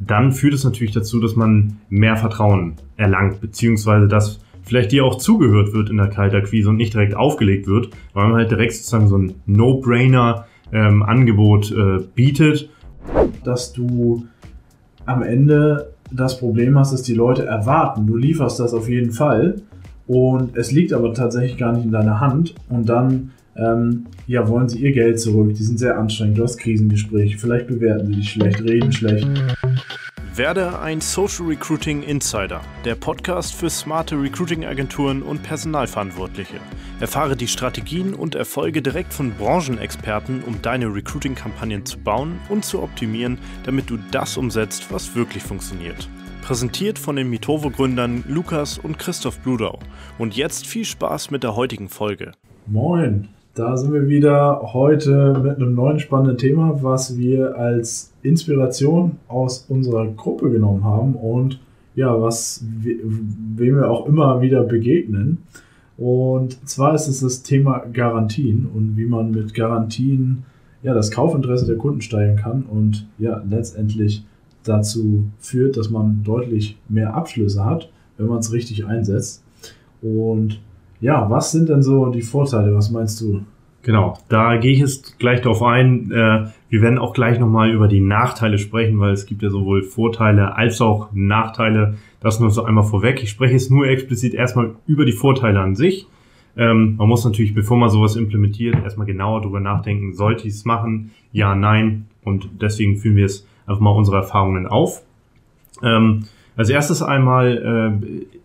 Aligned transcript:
dann 0.00 0.32
führt 0.32 0.54
es 0.54 0.64
natürlich 0.64 0.94
dazu, 0.94 1.20
dass 1.20 1.36
man 1.36 1.76
mehr 1.88 2.16
Vertrauen 2.16 2.74
erlangt, 2.96 3.40
beziehungsweise 3.40 4.08
dass 4.08 4.40
vielleicht 4.62 4.90
dir 4.92 5.04
auch 5.04 5.16
zugehört 5.16 5.74
wird 5.74 5.90
in 5.90 5.98
der 5.98 6.08
Kaltakquise 6.08 6.70
und 6.70 6.76
nicht 6.76 6.94
direkt 6.94 7.14
aufgelegt 7.14 7.66
wird, 7.66 7.90
weil 8.14 8.28
man 8.28 8.36
halt 8.36 8.50
direkt 8.50 8.72
sozusagen 8.72 9.08
so 9.08 9.18
ein 9.18 9.34
No-Brainer-Angebot 9.46 11.72
ähm, 11.72 11.98
äh, 11.98 12.02
bietet. 12.14 12.70
Dass 13.44 13.72
du 13.72 14.26
am 15.06 15.22
Ende 15.22 15.94
das 16.10 16.38
Problem 16.38 16.78
hast, 16.78 16.92
dass 16.92 17.02
die 17.02 17.14
Leute 17.14 17.46
erwarten, 17.46 18.06
du 18.06 18.16
lieferst 18.16 18.60
das 18.60 18.74
auf 18.74 18.86
jeden 18.88 19.12
Fall 19.12 19.62
und 20.06 20.56
es 20.56 20.72
liegt 20.72 20.92
aber 20.92 21.14
tatsächlich 21.14 21.56
gar 21.56 21.72
nicht 21.72 21.84
in 21.84 21.92
deiner 21.92 22.20
Hand 22.20 22.54
und 22.68 22.88
dann 22.88 23.30
ähm, 23.56 24.06
ja, 24.26 24.48
wollen 24.48 24.68
sie 24.68 24.78
ihr 24.78 24.92
Geld 24.92 25.20
zurück, 25.20 25.54
die 25.54 25.62
sind 25.62 25.78
sehr 25.78 25.98
anstrengend, 25.98 26.38
du 26.38 26.44
hast 26.44 26.58
Krisengespräche, 26.58 27.38
vielleicht 27.38 27.66
bewerten 27.66 28.06
sie 28.06 28.14
dich 28.14 28.30
schlecht, 28.30 28.62
reden 28.62 28.92
schlecht. 28.92 29.28
Werde 30.40 30.78
ein 30.78 31.02
Social 31.02 31.48
Recruiting 31.48 32.02
Insider, 32.02 32.62
der 32.86 32.94
Podcast 32.94 33.54
für 33.54 33.68
smarte 33.68 34.16
Recruiting-Agenturen 34.18 35.22
und 35.22 35.42
Personalverantwortliche. 35.42 36.58
Erfahre 36.98 37.36
die 37.36 37.46
Strategien 37.46 38.14
und 38.14 38.36
Erfolge 38.36 38.80
direkt 38.80 39.12
von 39.12 39.34
Branchenexperten, 39.34 40.42
um 40.44 40.62
deine 40.62 40.86
Recruiting-Kampagnen 40.86 41.84
zu 41.84 41.98
bauen 41.98 42.40
und 42.48 42.64
zu 42.64 42.82
optimieren, 42.82 43.36
damit 43.64 43.90
du 43.90 43.98
das 44.12 44.38
umsetzt, 44.38 44.86
was 44.90 45.14
wirklich 45.14 45.42
funktioniert. 45.42 46.08
Präsentiert 46.40 46.98
von 46.98 47.16
den 47.16 47.28
Mitovo-Gründern 47.28 48.24
Lukas 48.26 48.78
und 48.78 48.98
Christoph 48.98 49.40
Bludau. 49.40 49.78
Und 50.16 50.36
jetzt 50.36 50.66
viel 50.66 50.86
Spaß 50.86 51.30
mit 51.30 51.42
der 51.42 51.54
heutigen 51.54 51.90
Folge. 51.90 52.32
Moin! 52.66 53.28
Da 53.54 53.76
sind 53.76 53.92
wir 53.92 54.08
wieder 54.08 54.72
heute 54.72 55.40
mit 55.42 55.56
einem 55.56 55.74
neuen 55.74 55.98
spannenden 55.98 56.38
Thema, 56.38 56.82
was 56.82 57.18
wir 57.18 57.58
als 57.58 58.12
Inspiration 58.22 59.16
aus 59.26 59.66
unserer 59.68 60.06
Gruppe 60.06 60.50
genommen 60.50 60.84
haben 60.84 61.14
und 61.14 61.58
ja, 61.96 62.20
was 62.20 62.64
wem 62.64 63.76
wir 63.76 63.90
auch 63.90 64.06
immer 64.06 64.40
wieder 64.40 64.62
begegnen. 64.62 65.38
Und 65.98 66.66
zwar 66.68 66.94
ist 66.94 67.08
es 67.08 67.20
das 67.20 67.42
Thema 67.42 67.84
Garantien 67.92 68.68
und 68.72 68.96
wie 68.96 69.06
man 69.06 69.32
mit 69.32 69.52
Garantien 69.52 70.44
ja, 70.82 70.94
das 70.94 71.10
Kaufinteresse 71.10 71.66
der 71.66 71.76
Kunden 71.76 72.00
steigern 72.00 72.36
kann 72.36 72.62
und 72.62 73.06
ja, 73.18 73.42
letztendlich 73.50 74.24
dazu 74.62 75.24
führt, 75.40 75.76
dass 75.76 75.90
man 75.90 76.22
deutlich 76.22 76.78
mehr 76.88 77.14
Abschlüsse 77.14 77.64
hat, 77.64 77.90
wenn 78.16 78.28
man 78.28 78.38
es 78.38 78.52
richtig 78.52 78.86
einsetzt. 78.86 79.42
Und 80.00 80.60
ja, 81.00 81.28
was 81.30 81.52
sind 81.52 81.68
denn 81.68 81.82
so 81.82 82.06
die 82.06 82.22
Vorteile? 82.22 82.74
Was 82.74 82.90
meinst 82.90 83.20
du? 83.20 83.42
Genau, 83.82 84.18
da 84.28 84.56
gehe 84.58 84.72
ich 84.72 84.80
jetzt 84.80 85.18
gleich 85.18 85.40
darauf 85.40 85.62
ein. 85.62 86.10
Äh, 86.10 86.48
wir 86.68 86.82
werden 86.82 86.98
auch 86.98 87.14
gleich 87.14 87.38
nochmal 87.38 87.70
über 87.70 87.88
die 87.88 88.00
Nachteile 88.00 88.58
sprechen, 88.58 89.00
weil 89.00 89.12
es 89.12 89.24
gibt 89.24 89.42
ja 89.42 89.48
sowohl 89.48 89.82
Vorteile 89.82 90.54
als 90.54 90.80
auch 90.82 91.08
Nachteile. 91.12 91.96
Das 92.20 92.40
nur 92.40 92.50
so 92.50 92.64
einmal 92.64 92.84
vorweg. 92.84 93.22
Ich 93.22 93.30
spreche 93.30 93.54
jetzt 93.54 93.70
nur 93.70 93.86
explizit 93.86 94.34
erstmal 94.34 94.72
über 94.86 95.06
die 95.06 95.12
Vorteile 95.12 95.60
an 95.60 95.76
sich. 95.76 96.06
Ähm, 96.56 96.96
man 96.96 97.08
muss 97.08 97.24
natürlich, 97.24 97.54
bevor 97.54 97.78
man 97.78 97.88
sowas 97.88 98.16
implementiert, 98.16 98.76
erstmal 98.82 99.06
genauer 99.06 99.40
darüber 99.40 99.60
nachdenken, 99.60 100.12
sollte 100.12 100.46
ich 100.46 100.54
es 100.54 100.64
machen? 100.66 101.12
Ja, 101.32 101.54
nein. 101.54 102.06
Und 102.22 102.50
deswegen 102.60 102.98
führen 102.98 103.16
wir 103.16 103.24
es 103.24 103.46
einfach 103.66 103.80
mal 103.80 103.90
unsere 103.90 104.18
Erfahrungen 104.18 104.66
auf. 104.66 105.02
Ähm, 105.82 106.24
als 106.60 106.68
erstes 106.68 107.00
einmal, 107.00 107.96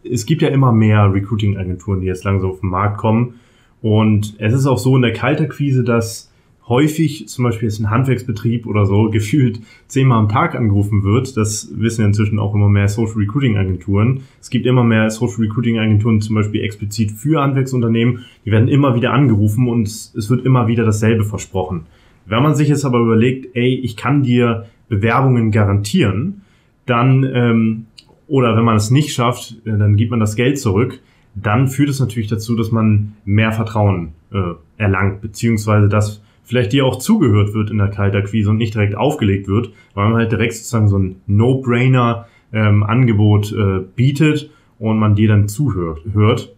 äh, 0.05 0.09
es 0.09 0.25
gibt 0.25 0.41
ja 0.41 0.47
immer 0.47 0.71
mehr 0.71 1.13
Recruiting-Agenturen, 1.13 1.99
die 1.99 2.07
jetzt 2.07 2.23
langsam 2.23 2.49
auf 2.49 2.61
den 2.61 2.69
Markt 2.69 2.97
kommen. 2.97 3.33
Und 3.81 4.35
es 4.37 4.53
ist 4.53 4.67
auch 4.67 4.77
so 4.77 4.95
in 4.95 5.01
der 5.01 5.11
Kalterquise, 5.11 5.83
dass 5.83 6.31
häufig 6.69 7.27
zum 7.27 7.43
Beispiel 7.43 7.67
jetzt 7.67 7.81
ein 7.81 7.89
Handwerksbetrieb 7.89 8.67
oder 8.67 8.85
so 8.85 9.09
gefühlt 9.11 9.59
zehnmal 9.89 10.19
am 10.19 10.29
Tag 10.29 10.55
angerufen 10.55 11.03
wird. 11.03 11.35
Das 11.35 11.69
wissen 11.75 12.03
ja 12.03 12.07
inzwischen 12.07 12.39
auch 12.39 12.55
immer 12.55 12.69
mehr 12.69 12.87
Social 12.87 13.15
Recruiting 13.17 13.57
Agenturen. 13.57 14.21
Es 14.39 14.49
gibt 14.49 14.65
immer 14.65 14.85
mehr 14.85 15.09
Social 15.09 15.41
Recruiting 15.41 15.77
Agenturen 15.77 16.21
zum 16.21 16.35
Beispiel 16.35 16.63
explizit 16.63 17.11
für 17.11 17.41
Handwerksunternehmen. 17.41 18.23
Die 18.45 18.51
werden 18.51 18.69
immer 18.69 18.95
wieder 18.95 19.11
angerufen 19.11 19.67
und 19.67 19.87
es 19.89 20.29
wird 20.29 20.45
immer 20.45 20.69
wieder 20.69 20.85
dasselbe 20.85 21.25
versprochen. 21.25 21.81
Wenn 22.25 22.41
man 22.41 22.55
sich 22.55 22.69
jetzt 22.69 22.85
aber 22.85 22.99
überlegt, 22.99 23.57
ey, 23.57 23.75
ich 23.75 23.97
kann 23.97 24.23
dir 24.23 24.67
Bewerbungen 24.87 25.51
garantieren, 25.51 26.43
dann 26.85 27.29
ähm, 27.33 27.85
oder 28.27 28.57
wenn 28.57 28.63
man 28.63 28.75
es 28.75 28.91
nicht 28.91 29.13
schafft, 29.13 29.55
äh, 29.65 29.77
dann 29.77 29.95
gibt 29.95 30.11
man 30.11 30.19
das 30.19 30.35
Geld 30.35 30.59
zurück, 30.59 30.99
dann 31.35 31.67
führt 31.67 31.89
es 31.89 31.99
natürlich 31.99 32.29
dazu, 32.29 32.55
dass 32.55 32.71
man 32.71 33.13
mehr 33.25 33.51
Vertrauen 33.51 34.13
äh, 34.31 34.53
erlangt, 34.77 35.21
beziehungsweise 35.21 35.89
dass 35.89 36.21
vielleicht 36.43 36.73
dir 36.73 36.85
auch 36.85 36.97
zugehört 36.97 37.53
wird 37.53 37.69
in 37.71 37.77
der 37.77 37.89
Kaltakquise 37.89 38.49
und 38.49 38.57
nicht 38.57 38.73
direkt 38.73 38.95
aufgelegt 38.95 39.47
wird, 39.47 39.69
weil 39.93 40.09
man 40.09 40.17
halt 40.17 40.31
direkt 40.31 40.53
sozusagen 40.53 40.87
so 40.87 40.97
ein 40.97 41.17
No-Brainer-Angebot 41.27 43.51
ähm, 43.51 43.59
äh, 43.59 43.81
bietet 43.95 44.49
und 44.79 44.97
man 44.97 45.13
dir 45.15 45.27
dann 45.27 45.47
zuhört. 45.47 46.01
Hört. 46.13 46.51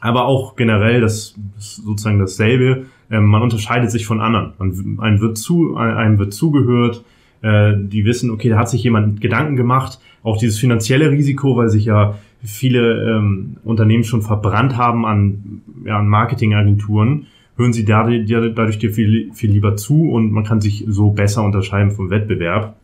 Aber 0.00 0.24
auch 0.24 0.56
generell, 0.56 1.02
das 1.02 1.36
ist 1.58 1.76
sozusagen 1.76 2.18
dasselbe, 2.18 2.86
ähm, 3.10 3.26
man 3.26 3.42
unterscheidet 3.42 3.90
sich 3.90 4.06
von 4.06 4.20
anderen. 4.20 4.54
Man, 4.58 4.98
einem, 5.00 5.20
wird 5.20 5.36
zu, 5.36 5.76
einem 5.76 6.18
wird 6.18 6.32
zugehört, 6.32 7.04
äh, 7.42 7.74
die 7.76 8.06
wissen, 8.06 8.30
okay, 8.30 8.48
da 8.48 8.56
hat 8.58 8.70
sich 8.70 8.82
jemand 8.82 9.20
Gedanken 9.20 9.56
gemacht, 9.56 10.00
auch 10.22 10.36
dieses 10.36 10.58
finanzielle 10.58 11.10
Risiko, 11.10 11.56
weil 11.56 11.68
sich 11.68 11.86
ja 11.86 12.18
viele 12.42 13.16
ähm, 13.16 13.56
Unternehmen 13.64 14.04
schon 14.04 14.22
verbrannt 14.22 14.76
haben 14.76 15.04
an, 15.06 15.62
ja, 15.84 15.98
an 15.98 16.08
Marketingagenturen, 16.08 17.26
hören 17.56 17.72
sie 17.72 17.84
dadurch, 17.84 18.26
dadurch 18.26 18.78
dir 18.78 18.92
viel, 18.92 19.30
viel 19.34 19.50
lieber 19.50 19.76
zu 19.76 20.10
und 20.10 20.32
man 20.32 20.44
kann 20.44 20.60
sich 20.60 20.84
so 20.88 21.10
besser 21.10 21.42
unterscheiden 21.44 21.90
vom 21.90 22.10
Wettbewerb. 22.10 22.76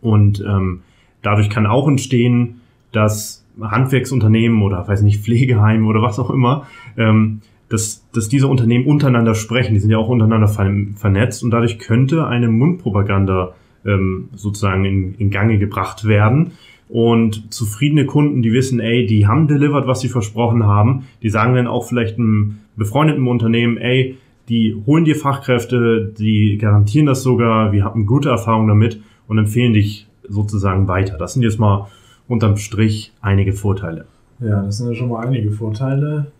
Und 0.00 0.42
ähm, 0.46 0.80
dadurch 1.22 1.50
kann 1.50 1.66
auch 1.66 1.86
entstehen, 1.88 2.60
dass 2.90 3.44
Handwerksunternehmen 3.60 4.62
oder 4.62 4.86
weiß 4.86 5.02
nicht, 5.02 5.22
Pflegeheime 5.22 5.86
oder 5.86 6.02
was 6.02 6.18
auch 6.18 6.30
immer, 6.30 6.66
ähm, 6.96 7.40
dass, 7.68 8.06
dass 8.12 8.28
diese 8.28 8.48
Unternehmen 8.48 8.86
untereinander 8.86 9.34
sprechen. 9.34 9.74
Die 9.74 9.80
sind 9.80 9.90
ja 9.90 9.98
auch 9.98 10.08
untereinander 10.08 10.48
vernetzt 10.48 11.42
und 11.42 11.50
dadurch 11.50 11.78
könnte 11.78 12.26
eine 12.26 12.48
Mundpropaganda 12.48 13.54
ähm, 13.86 14.28
sozusagen 14.34 14.84
in, 14.84 15.14
in 15.14 15.30
Gange 15.30 15.58
gebracht 15.58 16.06
werden. 16.06 16.52
Und 16.88 17.52
zufriedene 17.52 18.04
Kunden, 18.04 18.42
die 18.42 18.52
wissen, 18.52 18.78
ey, 18.78 19.06
die 19.06 19.26
haben 19.26 19.48
delivered, 19.48 19.86
was 19.86 20.00
sie 20.00 20.08
versprochen 20.08 20.66
haben, 20.66 21.04
die 21.22 21.30
sagen 21.30 21.54
dann 21.54 21.66
auch 21.66 21.88
vielleicht 21.88 22.18
einem 22.18 22.58
befreundeten 22.76 23.26
Unternehmen, 23.26 23.78
ey, 23.78 24.18
die 24.48 24.76
holen 24.86 25.04
dir 25.04 25.16
Fachkräfte, 25.16 26.12
die 26.18 26.58
garantieren 26.58 27.06
das 27.06 27.22
sogar, 27.22 27.72
wir 27.72 27.84
haben 27.84 28.06
gute 28.06 28.28
Erfahrungen 28.28 28.68
damit 28.68 29.00
und 29.26 29.38
empfehlen 29.38 29.72
dich 29.72 30.06
sozusagen 30.28 30.88
weiter. 30.88 31.16
Das 31.16 31.32
sind 31.32 31.42
jetzt 31.42 31.58
mal 31.58 31.88
unterm 32.28 32.56
Strich 32.56 33.12
einige 33.20 33.52
Vorteile. 33.52 34.06
Ja, 34.40 34.62
das 34.62 34.78
sind 34.78 34.88
ja 34.88 34.94
schon 34.94 35.08
mal 35.08 35.26
einige 35.26 35.50
Vorteile. 35.52 36.32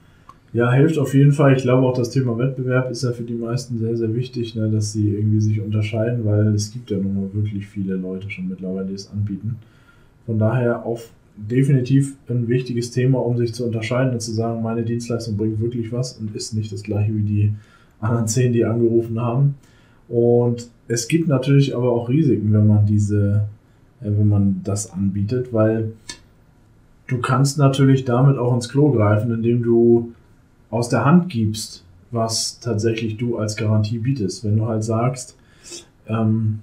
Ja, 0.52 0.70
hilft 0.70 0.98
auf 0.98 1.14
jeden 1.14 1.32
Fall. 1.32 1.56
Ich 1.56 1.62
glaube 1.62 1.86
auch 1.86 1.96
das 1.96 2.10
Thema 2.10 2.36
Wettbewerb 2.36 2.90
ist 2.90 3.04
ja 3.04 3.12
für 3.12 3.22
die 3.22 3.34
meisten 3.34 3.78
sehr, 3.78 3.96
sehr 3.96 4.14
wichtig, 4.14 4.54
ne, 4.54 4.68
dass 4.68 4.92
sie 4.92 5.14
irgendwie 5.14 5.40
sich 5.40 5.60
unterscheiden, 5.62 6.26
weil 6.26 6.48
es 6.54 6.70
gibt 6.70 6.90
ja 6.90 6.98
nur 6.98 7.32
wirklich 7.32 7.66
viele 7.66 7.94
Leute 7.94 8.30
schon 8.30 8.48
mittlerweile, 8.48 8.86
die 8.86 8.94
es 8.94 9.10
anbieten. 9.10 9.56
Von 10.26 10.38
daher 10.38 10.84
auch 10.84 11.00
definitiv 11.36 12.16
ein 12.28 12.48
wichtiges 12.48 12.90
Thema, 12.90 13.18
um 13.18 13.38
sich 13.38 13.54
zu 13.54 13.64
unterscheiden 13.64 14.12
und 14.12 14.20
zu 14.20 14.32
sagen, 14.32 14.62
meine 14.62 14.82
Dienstleistung 14.82 15.38
bringt 15.38 15.58
wirklich 15.60 15.90
was 15.90 16.18
und 16.18 16.36
ist 16.36 16.52
nicht 16.52 16.70
das 16.70 16.82
gleiche 16.82 17.16
wie 17.16 17.22
die 17.22 17.52
anderen 18.00 18.26
zehn, 18.28 18.52
die 18.52 18.66
angerufen 18.66 19.18
haben. 19.18 19.54
Und 20.08 20.68
es 20.86 21.08
gibt 21.08 21.28
natürlich 21.28 21.74
aber 21.74 21.90
auch 21.90 22.10
Risiken, 22.10 22.52
wenn 22.52 22.66
man 22.66 22.84
diese, 22.84 23.46
äh, 24.02 24.10
wenn 24.10 24.28
man 24.28 24.60
das 24.64 24.92
anbietet, 24.92 25.54
weil 25.54 25.92
du 27.06 27.18
kannst 27.18 27.56
natürlich 27.56 28.04
damit 28.04 28.36
auch 28.36 28.54
ins 28.54 28.68
Klo 28.68 28.90
greifen, 28.90 29.32
indem 29.32 29.62
du 29.62 30.12
aus 30.72 30.88
der 30.88 31.04
Hand 31.04 31.28
gibst, 31.28 31.84
was 32.10 32.58
tatsächlich 32.58 33.18
du 33.18 33.36
als 33.36 33.56
Garantie 33.56 33.98
bietest. 33.98 34.42
Wenn 34.42 34.56
du 34.56 34.66
halt 34.66 34.82
sagst, 34.82 35.36
ähm, 36.08 36.60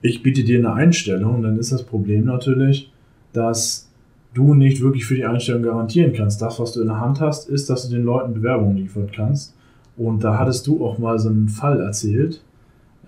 ich 0.00 0.22
biete 0.22 0.42
dir 0.42 0.58
eine 0.58 0.72
Einstellung, 0.72 1.42
dann 1.42 1.58
ist 1.58 1.70
das 1.70 1.84
Problem 1.84 2.24
natürlich, 2.24 2.90
dass 3.32 3.88
du 4.34 4.54
nicht 4.54 4.80
wirklich 4.80 5.04
für 5.04 5.14
die 5.14 5.26
Einstellung 5.26 5.62
garantieren 5.62 6.14
kannst. 6.14 6.40
Das, 6.40 6.58
was 6.58 6.72
du 6.72 6.80
in 6.80 6.88
der 6.88 7.00
Hand 7.00 7.20
hast, 7.20 7.48
ist, 7.48 7.68
dass 7.68 7.86
du 7.86 7.94
den 7.94 8.04
Leuten 8.04 8.32
Bewerbungen 8.34 8.78
liefern 8.78 9.10
kannst. 9.14 9.54
Und 9.96 10.24
da 10.24 10.38
hattest 10.38 10.66
du 10.66 10.84
auch 10.84 10.98
mal 10.98 11.18
so 11.18 11.28
einen 11.28 11.50
Fall 11.50 11.80
erzählt, 11.80 12.42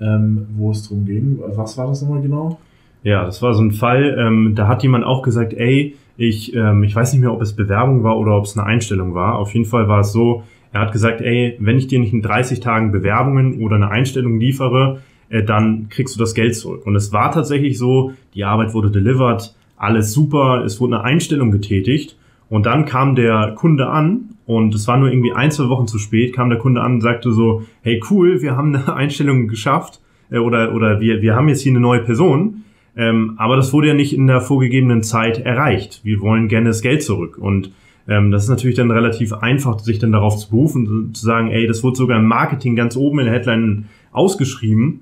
ähm, 0.00 0.46
wo 0.56 0.70
es 0.70 0.86
drum 0.86 1.06
ging. 1.06 1.38
Was 1.40 1.78
war 1.78 1.86
das 1.86 2.02
nochmal 2.02 2.20
genau? 2.20 2.58
Ja, 3.02 3.24
das 3.24 3.40
war 3.40 3.54
so 3.54 3.62
ein 3.62 3.72
Fall, 3.72 4.16
ähm, 4.18 4.52
da 4.54 4.68
hat 4.68 4.82
jemand 4.82 5.04
auch 5.04 5.22
gesagt, 5.22 5.54
ey, 5.54 5.96
ich, 6.16 6.54
ähm, 6.54 6.82
ich 6.82 6.94
weiß 6.94 7.12
nicht 7.12 7.22
mehr, 7.22 7.32
ob 7.32 7.42
es 7.42 7.54
Bewerbung 7.54 8.02
war 8.04 8.16
oder 8.18 8.36
ob 8.36 8.44
es 8.44 8.56
eine 8.56 8.66
Einstellung 8.66 9.14
war. 9.14 9.38
Auf 9.38 9.52
jeden 9.52 9.66
Fall 9.66 9.88
war 9.88 10.00
es 10.00 10.12
so, 10.12 10.44
er 10.72 10.80
hat 10.80 10.92
gesagt, 10.92 11.20
ey, 11.20 11.56
wenn 11.60 11.78
ich 11.78 11.86
dir 11.86 12.00
nicht 12.00 12.12
in 12.12 12.22
30 12.22 12.60
Tagen 12.60 12.92
Bewerbungen 12.92 13.62
oder 13.62 13.76
eine 13.76 13.90
Einstellung 13.90 14.38
liefere, 14.38 15.00
äh, 15.28 15.42
dann 15.42 15.88
kriegst 15.88 16.14
du 16.14 16.20
das 16.20 16.34
Geld 16.34 16.56
zurück. 16.56 16.86
Und 16.86 16.96
es 16.96 17.12
war 17.12 17.32
tatsächlich 17.32 17.78
so, 17.78 18.12
die 18.34 18.44
Arbeit 18.44 18.74
wurde 18.74 18.90
delivered, 18.90 19.54
alles 19.76 20.12
super, 20.12 20.62
es 20.64 20.80
wurde 20.80 20.96
eine 20.96 21.04
Einstellung 21.04 21.50
getätigt 21.50 22.16
und 22.48 22.66
dann 22.66 22.84
kam 22.84 23.14
der 23.14 23.54
Kunde 23.56 23.88
an 23.88 24.36
und 24.46 24.74
es 24.74 24.86
war 24.86 24.96
nur 24.96 25.10
irgendwie 25.10 25.32
ein, 25.32 25.50
zwei 25.50 25.68
Wochen 25.68 25.86
zu 25.86 25.98
spät, 25.98 26.34
kam 26.34 26.50
der 26.50 26.58
Kunde 26.58 26.80
an 26.80 26.94
und 26.94 27.00
sagte 27.00 27.32
so, 27.32 27.62
hey 27.82 28.00
cool, 28.10 28.42
wir 28.42 28.56
haben 28.56 28.74
eine 28.74 28.94
Einstellung 28.94 29.48
geschafft 29.48 30.00
äh, 30.30 30.38
oder, 30.38 30.74
oder 30.74 31.00
wir, 31.00 31.22
wir 31.22 31.34
haben 31.34 31.48
jetzt 31.48 31.62
hier 31.62 31.72
eine 31.72 31.80
neue 31.80 32.00
Person 32.00 32.64
Ähm, 32.96 33.34
aber 33.38 33.56
das 33.56 33.72
wurde 33.72 33.88
ja 33.88 33.94
nicht 33.94 34.14
in 34.14 34.26
der 34.26 34.40
vorgegebenen 34.40 35.02
Zeit 35.02 35.38
erreicht. 35.38 36.00
Wir 36.04 36.20
wollen 36.20 36.48
gerne 36.48 36.68
das 36.68 36.80
Geld 36.80 37.02
zurück. 37.02 37.38
Und 37.38 37.72
ähm, 38.06 38.30
das 38.30 38.44
ist 38.44 38.50
natürlich 38.50 38.76
dann 38.76 38.90
relativ 38.90 39.32
einfach, 39.32 39.78
sich 39.80 39.98
dann 39.98 40.12
darauf 40.12 40.36
zu 40.36 40.50
berufen, 40.50 41.12
zu 41.14 41.24
sagen, 41.24 41.50
ey, 41.50 41.66
das 41.66 41.82
wurde 41.82 41.96
sogar 41.96 42.18
im 42.18 42.26
Marketing 42.26 42.76
ganz 42.76 42.96
oben 42.96 43.20
in 43.20 43.26
der 43.26 43.34
Headline 43.34 43.86
ausgeschrieben. 44.12 45.00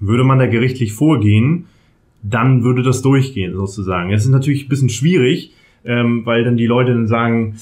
Würde 0.00 0.24
man 0.24 0.38
da 0.38 0.46
gerichtlich 0.46 0.92
vorgehen, 0.92 1.66
dann 2.22 2.64
würde 2.64 2.82
das 2.82 3.02
durchgehen, 3.02 3.54
sozusagen. 3.54 4.12
Es 4.12 4.24
ist 4.24 4.30
natürlich 4.30 4.66
ein 4.66 4.68
bisschen 4.68 4.88
schwierig, 4.88 5.52
ähm, 5.84 6.22
weil 6.24 6.44
dann 6.44 6.56
die 6.56 6.66
Leute 6.66 6.92
dann 6.92 7.06
sagen, 7.06 7.56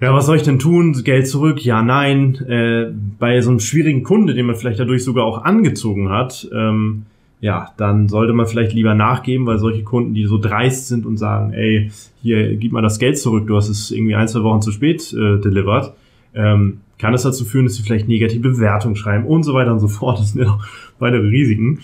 ja, 0.00 0.12
was 0.12 0.26
soll 0.26 0.36
ich 0.36 0.42
denn 0.42 0.58
tun? 0.58 0.92
Geld 1.04 1.26
zurück? 1.26 1.64
Ja, 1.64 1.82
nein. 1.82 2.34
Äh, 2.48 2.92
bei 3.18 3.40
so 3.40 3.50
einem 3.50 3.60
schwierigen 3.60 4.02
Kunde, 4.02 4.34
den 4.34 4.46
man 4.46 4.56
vielleicht 4.56 4.78
dadurch 4.78 5.04
sogar 5.04 5.24
auch 5.24 5.44
angezogen 5.44 6.10
hat, 6.10 6.48
ähm, 6.54 7.06
ja, 7.46 7.68
dann 7.76 8.08
sollte 8.08 8.32
man 8.32 8.46
vielleicht 8.46 8.72
lieber 8.72 8.96
nachgeben, 8.96 9.46
weil 9.46 9.60
solche 9.60 9.84
Kunden, 9.84 10.14
die 10.14 10.26
so 10.26 10.36
dreist 10.36 10.88
sind 10.88 11.06
und 11.06 11.16
sagen, 11.16 11.52
ey, 11.52 11.92
hier, 12.20 12.56
gib 12.56 12.72
mal 12.72 12.82
das 12.82 12.98
Geld 12.98 13.18
zurück, 13.18 13.46
du 13.46 13.54
hast 13.54 13.68
es 13.68 13.92
irgendwie 13.92 14.16
ein, 14.16 14.26
zwei 14.26 14.42
Wochen 14.42 14.62
zu 14.62 14.72
spät 14.72 15.12
äh, 15.12 15.38
delivered, 15.38 15.92
ähm, 16.34 16.80
kann 16.98 17.14
es 17.14 17.22
dazu 17.22 17.44
führen, 17.44 17.66
dass 17.66 17.74
sie 17.74 17.84
vielleicht 17.84 18.08
negative 18.08 18.48
Bewertungen 18.48 18.96
schreiben 18.96 19.26
und 19.26 19.44
so 19.44 19.54
weiter 19.54 19.70
und 19.70 19.78
so 19.78 19.86
fort. 19.86 20.18
Das 20.18 20.32
sind 20.32 20.42
ja 20.42 20.50
auch 20.50 20.64
weitere 20.98 21.28
Risiken, 21.28 21.78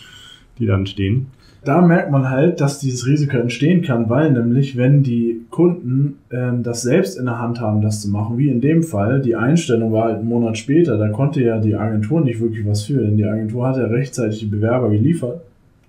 die 0.58 0.66
dann 0.66 0.84
stehen 0.86 1.28
da 1.64 1.80
merkt 1.80 2.10
man 2.10 2.28
halt, 2.28 2.60
dass 2.60 2.80
dieses 2.80 3.06
Risiko 3.06 3.36
entstehen 3.36 3.82
kann, 3.82 4.10
weil 4.10 4.32
nämlich, 4.32 4.76
wenn 4.76 5.02
die 5.02 5.42
Kunden 5.50 6.18
ähm, 6.32 6.62
das 6.62 6.82
selbst 6.82 7.16
in 7.18 7.26
der 7.26 7.38
Hand 7.38 7.60
haben, 7.60 7.82
das 7.82 8.00
zu 8.02 8.10
machen, 8.10 8.36
wie 8.36 8.48
in 8.48 8.60
dem 8.60 8.82
Fall, 8.82 9.20
die 9.20 9.36
Einstellung 9.36 9.92
war 9.92 10.06
halt 10.06 10.18
einen 10.18 10.28
Monat 10.28 10.58
später, 10.58 10.98
da 10.98 11.08
konnte 11.08 11.42
ja 11.42 11.58
die 11.58 11.76
Agentur 11.76 12.20
nicht 12.20 12.40
wirklich 12.40 12.66
was 12.66 12.84
für, 12.84 13.00
denn 13.00 13.16
die 13.16 13.24
Agentur 13.24 13.66
hat 13.66 13.76
ja 13.76 13.84
rechtzeitig 13.84 14.40
die 14.40 14.46
Bewerber 14.46 14.90
geliefert, 14.90 15.42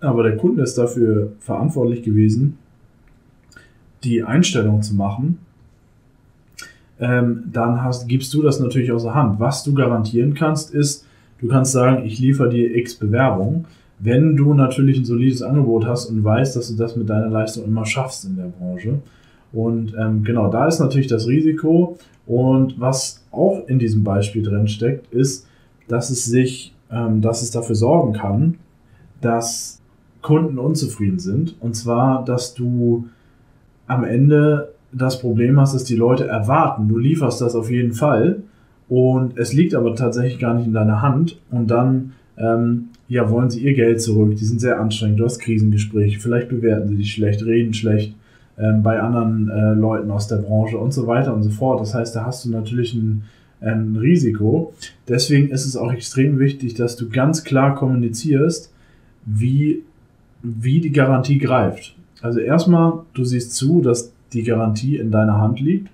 aber 0.03 0.23
der 0.23 0.37
Kunde 0.37 0.63
ist 0.63 0.77
dafür 0.77 1.33
verantwortlich 1.39 2.03
gewesen, 2.03 2.57
die 4.03 4.23
Einstellung 4.23 4.81
zu 4.81 4.95
machen. 4.95 5.39
Ähm, 6.99 7.45
dann 7.51 7.81
hast, 7.81 8.07
gibst 8.07 8.33
du 8.33 8.41
das 8.41 8.59
natürlich 8.59 8.91
aus 8.91 9.03
der 9.03 9.15
Hand. 9.15 9.39
Was 9.39 9.63
du 9.63 9.73
garantieren 9.73 10.33
kannst, 10.33 10.73
ist, 10.73 11.05
du 11.39 11.47
kannst 11.47 11.71
sagen, 11.71 12.05
ich 12.05 12.19
liefere 12.19 12.49
dir 12.49 12.75
x 12.75 12.95
Bewerbungen 12.95 13.65
wenn 14.03 14.35
du 14.35 14.53
natürlich 14.53 14.97
ein 14.97 15.05
solides 15.05 15.41
Angebot 15.41 15.85
hast 15.85 16.09
und 16.09 16.23
weißt, 16.23 16.57
dass 16.57 16.67
du 16.67 16.75
das 16.75 16.95
mit 16.97 17.09
deiner 17.09 17.29
Leistung 17.29 17.63
immer 17.63 17.85
schaffst 17.85 18.25
in 18.25 18.35
der 18.35 18.47
Branche. 18.47 18.99
Und 19.53 19.95
ähm, 19.97 20.23
genau, 20.23 20.49
da 20.49 20.67
ist 20.67 20.79
natürlich 20.79 21.07
das 21.07 21.27
Risiko. 21.27 21.97
Und 22.25 22.79
was 22.79 23.23
auch 23.31 23.65
in 23.67 23.79
diesem 23.79 24.03
Beispiel 24.03 24.43
drin 24.43 24.67
steckt, 24.67 25.13
ist, 25.13 25.47
dass 25.87 26.09
es 26.09 26.25
sich, 26.25 26.73
ähm, 26.91 27.21
dass 27.21 27.41
es 27.41 27.51
dafür 27.51 27.75
sorgen 27.75 28.13
kann, 28.13 28.55
dass 29.21 29.81
Kunden 30.23 30.57
unzufrieden 30.57 31.19
sind. 31.19 31.55
Und 31.59 31.75
zwar, 31.75 32.25
dass 32.25 32.55
du 32.55 33.07
am 33.85 34.03
Ende 34.03 34.73
das 34.91 35.19
Problem 35.19 35.59
hast, 35.59 35.75
dass 35.75 35.83
die 35.83 35.95
Leute 35.95 36.25
erwarten, 36.27 36.87
du 36.87 36.97
lieferst 36.97 37.41
das 37.41 37.55
auf 37.55 37.69
jeden 37.69 37.93
Fall 37.93 38.41
und 38.89 39.37
es 39.37 39.53
liegt 39.53 39.75
aber 39.75 39.95
tatsächlich 39.95 40.39
gar 40.39 40.55
nicht 40.55 40.65
in 40.65 40.73
deiner 40.73 41.01
Hand 41.01 41.39
und 41.51 41.69
dann 41.69 42.13
ähm, 42.37 42.89
ja, 43.07 43.29
wollen 43.29 43.49
sie 43.49 43.61
ihr 43.61 43.73
Geld 43.73 44.01
zurück, 44.01 44.35
die 44.35 44.45
sind 44.45 44.61
sehr 44.61 44.79
anstrengend, 44.79 45.19
du 45.19 45.25
hast 45.25 45.39
Krisengespräche, 45.39 46.19
vielleicht 46.19 46.49
bewerten 46.49 46.87
sie 46.89 46.95
dich 46.95 47.13
schlecht, 47.13 47.43
reden 47.45 47.73
schlecht 47.73 48.15
ähm, 48.57 48.83
bei 48.83 48.99
anderen 48.99 49.49
äh, 49.49 49.73
Leuten 49.73 50.09
aus 50.11 50.27
der 50.27 50.37
Branche 50.37 50.77
und 50.77 50.93
so 50.93 51.07
weiter 51.07 51.33
und 51.33 51.43
so 51.43 51.49
fort. 51.49 51.81
Das 51.81 51.93
heißt, 51.93 52.15
da 52.15 52.25
hast 52.25 52.45
du 52.45 52.49
natürlich 52.49 52.93
ein, 52.93 53.23
ein 53.61 53.95
Risiko. 53.95 54.73
Deswegen 55.07 55.49
ist 55.49 55.65
es 55.65 55.75
auch 55.75 55.91
extrem 55.91 56.39
wichtig, 56.39 56.75
dass 56.75 56.95
du 56.95 57.09
ganz 57.09 57.43
klar 57.43 57.75
kommunizierst, 57.75 58.71
wie, 59.25 59.83
wie 60.43 60.81
die 60.81 60.91
Garantie 60.91 61.39
greift. 61.39 61.95
Also 62.21 62.39
erstmal, 62.39 62.99
du 63.13 63.23
siehst 63.23 63.55
zu, 63.55 63.81
dass 63.81 64.13
die 64.33 64.43
Garantie 64.43 64.97
in 64.97 65.09
deiner 65.09 65.39
Hand 65.39 65.59
liegt 65.59 65.89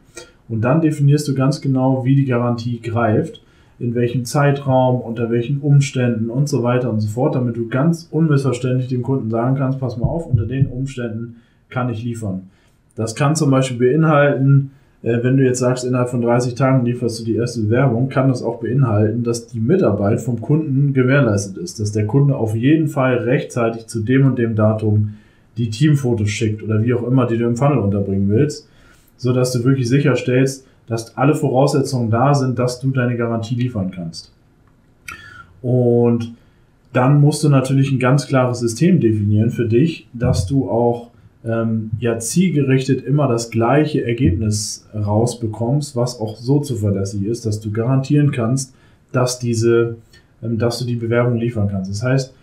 und 0.49 0.61
dann 0.61 0.81
definierst 0.81 1.27
du 1.27 1.35
ganz 1.35 1.61
genau, 1.61 2.03
wie 2.03 2.15
die 2.15 2.25
Garantie 2.25 2.81
greift 2.81 3.41
in 3.79 3.95
welchem 3.95 4.25
Zeitraum, 4.25 4.99
unter 4.99 5.31
welchen 5.31 5.61
Umständen 5.61 6.29
und 6.29 6.49
so 6.49 6.63
weiter 6.63 6.91
und 6.91 6.99
so 6.99 7.07
fort, 7.07 7.35
damit 7.35 7.55
du 7.55 7.69
ganz 7.69 8.07
unmissverständlich 8.11 8.89
dem 8.89 9.03
Kunden 9.03 9.29
sagen 9.29 9.55
kannst, 9.55 9.79
pass 9.79 9.97
mal 9.97 10.05
auf, 10.05 10.27
unter 10.27 10.45
den 10.45 10.67
Umständen 10.67 11.37
kann 11.69 11.89
ich 11.89 12.03
liefern. 12.03 12.49
Das 12.95 13.15
kann 13.15 13.37
zum 13.37 13.51
Beispiel 13.51 13.77
beinhalten, 13.77 14.71
wenn 15.01 15.37
du 15.37 15.45
jetzt 15.45 15.59
sagst, 15.59 15.85
innerhalb 15.85 16.09
von 16.09 16.21
30 16.21 16.55
Tagen 16.55 16.85
lieferst 16.85 17.19
du 17.19 17.23
die 17.23 17.35
erste 17.35 17.61
Bewerbung, 17.61 18.09
kann 18.09 18.27
das 18.27 18.43
auch 18.43 18.59
beinhalten, 18.59 19.23
dass 19.23 19.47
die 19.47 19.61
Mitarbeit 19.61 20.19
vom 20.19 20.41
Kunden 20.41 20.93
gewährleistet 20.93 21.57
ist, 21.57 21.79
dass 21.79 21.93
der 21.93 22.05
Kunde 22.05 22.35
auf 22.35 22.53
jeden 22.53 22.89
Fall 22.89 23.15
rechtzeitig 23.19 23.87
zu 23.87 24.01
dem 24.01 24.25
und 24.25 24.37
dem 24.37 24.55
Datum 24.55 25.15
die 25.57 25.69
Teamfotos 25.69 26.29
schickt 26.29 26.63
oder 26.63 26.83
wie 26.83 26.93
auch 26.93 27.07
immer, 27.07 27.27
die 27.27 27.37
du 27.37 27.45
im 27.45 27.55
Funnel 27.55 27.77
unterbringen 27.77 28.29
willst, 28.29 28.67
so 29.15 29.31
dass 29.31 29.53
du 29.53 29.63
wirklich 29.63 29.87
sicherstellst, 29.87 30.65
dass 30.87 31.15
alle 31.15 31.35
Voraussetzungen 31.35 32.09
da 32.09 32.33
sind, 32.33 32.59
dass 32.59 32.79
du 32.79 32.89
deine 32.91 33.15
Garantie 33.15 33.55
liefern 33.55 33.91
kannst. 33.91 34.33
Und 35.61 36.33
dann 36.91 37.21
musst 37.21 37.43
du 37.43 37.49
natürlich 37.49 37.91
ein 37.91 37.99
ganz 37.99 38.27
klares 38.27 38.59
System 38.59 38.99
definieren 38.99 39.51
für 39.51 39.65
dich, 39.65 40.07
dass 40.13 40.45
du 40.47 40.69
auch 40.69 41.08
ähm, 41.45 41.91
ja 41.99 42.19
zielgerichtet 42.19 43.05
immer 43.05 43.27
das 43.27 43.49
gleiche 43.49 44.03
Ergebnis 44.03 44.85
rausbekommst, 44.93 45.95
was 45.95 46.19
auch 46.19 46.37
so 46.37 46.59
zuverlässig 46.59 47.25
ist, 47.25 47.45
dass 47.45 47.59
du 47.59 47.71
garantieren 47.71 48.31
kannst, 48.31 48.73
dass 49.11 49.39
diese, 49.39 49.97
ähm, 50.43 50.57
dass 50.57 50.79
du 50.79 50.85
die 50.85 50.95
Bewerbung 50.95 51.37
liefern 51.37 51.69
kannst. 51.69 51.89
Das 51.89 52.03
heißt, 52.03 52.33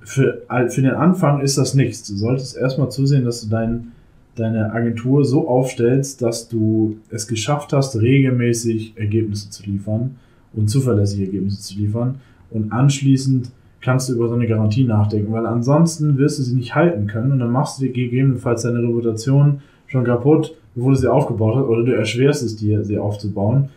für, 0.00 0.42
für 0.68 0.82
den 0.82 0.94
Anfang 0.94 1.40
ist 1.40 1.58
das 1.58 1.74
nichts. 1.74 2.06
Du 2.06 2.14
solltest 2.14 2.56
erstmal 2.56 2.90
zusehen, 2.90 3.24
dass 3.24 3.40
du 3.40 3.48
deinen 3.48 3.92
deine 4.36 4.72
Agentur 4.72 5.24
so 5.24 5.48
aufstellst, 5.48 6.22
dass 6.22 6.48
du 6.48 6.98
es 7.10 7.26
geschafft 7.26 7.72
hast, 7.72 7.96
regelmäßig 7.96 8.92
Ergebnisse 8.96 9.50
zu 9.50 9.64
liefern 9.64 10.16
und 10.52 10.68
zuverlässige 10.68 11.24
Ergebnisse 11.24 11.62
zu 11.62 11.78
liefern. 11.78 12.16
Und 12.50 12.70
anschließend 12.70 13.50
kannst 13.86 14.08
du 14.08 14.14
über 14.14 14.28
so 14.28 14.34
eine 14.34 14.48
Garantie 14.48 14.82
nachdenken, 14.82 15.32
weil 15.32 15.46
ansonsten 15.46 16.18
wirst 16.18 16.40
du 16.40 16.42
sie 16.42 16.56
nicht 16.56 16.74
halten 16.74 17.06
können 17.06 17.30
und 17.30 17.38
dann 17.38 17.52
machst 17.52 17.78
du 17.78 17.84
dir 17.84 17.92
gegebenenfalls 17.92 18.62
deine 18.62 18.80
Reputation 18.80 19.60
schon 19.86 20.02
kaputt, 20.02 20.56
bevor 20.74 20.90
du 20.90 20.96
sie 20.96 21.08
aufgebaut 21.08 21.54
hast, 21.54 21.66
oder 21.66 21.84
du 21.84 21.94
erschwerst 21.94 22.42
es 22.42 22.56
dir, 22.56 22.84
sie 22.84 22.98
aufzubauen 22.98 23.68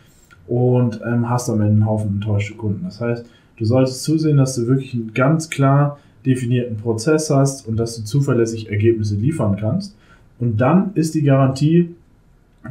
und 0.47 0.99
ähm, 1.05 1.29
hast 1.29 1.47
am 1.51 1.61
Ende 1.61 1.73
einen 1.73 1.85
Haufen 1.85 2.15
enttäuschte 2.15 2.55
Kunden. 2.55 2.85
Das 2.85 2.99
heißt, 2.99 3.23
du 3.57 3.65
solltest 3.65 4.01
zusehen, 4.01 4.37
dass 4.37 4.55
du 4.55 4.65
wirklich 4.65 4.95
einen 4.95 5.13
ganz 5.13 5.51
klar 5.51 5.99
definierten 6.25 6.77
Prozess 6.77 7.29
hast 7.29 7.67
und 7.67 7.77
dass 7.77 7.95
du 7.95 8.03
zuverlässig 8.03 8.71
Ergebnisse 8.71 9.13
liefern 9.13 9.57
kannst. 9.59 9.95
Und 10.39 10.57
dann 10.59 10.89
ist 10.95 11.13
die 11.13 11.21
Garantie 11.21 11.93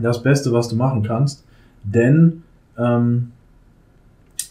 das 0.02 0.24
Beste, 0.24 0.52
was 0.52 0.68
du 0.68 0.74
machen 0.74 1.04
kannst, 1.04 1.44
denn, 1.84 2.42
ähm, 2.76 3.30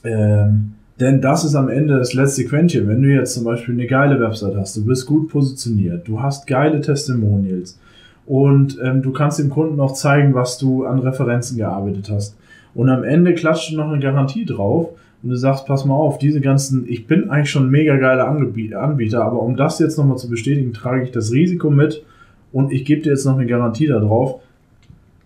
ähm, 0.05 0.76
denn 0.99 1.21
das 1.21 1.43
ist 1.43 1.55
am 1.55 1.69
Ende 1.69 1.97
das 1.97 2.13
letzte 2.13 2.45
Quäntchen. 2.45 2.87
Wenn 2.87 3.01
du 3.01 3.09
jetzt 3.09 3.33
zum 3.33 3.43
Beispiel 3.43 3.73
eine 3.73 3.87
geile 3.87 4.19
Website 4.19 4.55
hast, 4.55 4.75
du 4.77 4.85
bist 4.85 5.05
gut 5.05 5.29
positioniert, 5.29 6.07
du 6.07 6.21
hast 6.21 6.47
geile 6.47 6.81
Testimonials 6.81 7.79
und 8.25 8.77
ähm, 8.83 9.01
du 9.01 9.11
kannst 9.11 9.39
dem 9.39 9.49
Kunden 9.49 9.79
auch 9.79 9.93
zeigen, 9.93 10.33
was 10.33 10.57
du 10.57 10.85
an 10.85 10.99
Referenzen 10.99 11.57
gearbeitet 11.57 12.09
hast. 12.09 12.35
Und 12.73 12.89
am 12.89 13.03
Ende 13.03 13.33
klatscht 13.33 13.71
du 13.71 13.77
noch 13.77 13.89
eine 13.89 13.99
Garantie 13.99 14.45
drauf 14.45 14.89
und 15.23 15.29
du 15.29 15.35
sagst, 15.35 15.65
pass 15.65 15.85
mal 15.85 15.95
auf, 15.95 16.17
diese 16.17 16.41
ganzen, 16.41 16.85
ich 16.87 17.07
bin 17.07 17.29
eigentlich 17.29 17.49
schon 17.49 17.67
ein 17.67 17.71
mega 17.71 17.97
geiler 17.97 18.27
Anbieter, 18.27 19.23
aber 19.23 19.41
um 19.41 19.55
das 19.55 19.79
jetzt 19.79 19.97
nochmal 19.97 20.17
zu 20.17 20.29
bestätigen, 20.29 20.73
trage 20.73 21.03
ich 21.03 21.11
das 21.11 21.31
Risiko 21.31 21.69
mit, 21.69 22.03
und 22.51 22.71
ich 22.71 22.85
gebe 22.85 23.01
dir 23.01 23.11
jetzt 23.11 23.25
noch 23.25 23.37
eine 23.37 23.45
Garantie 23.45 23.87
darauf. 23.87 24.41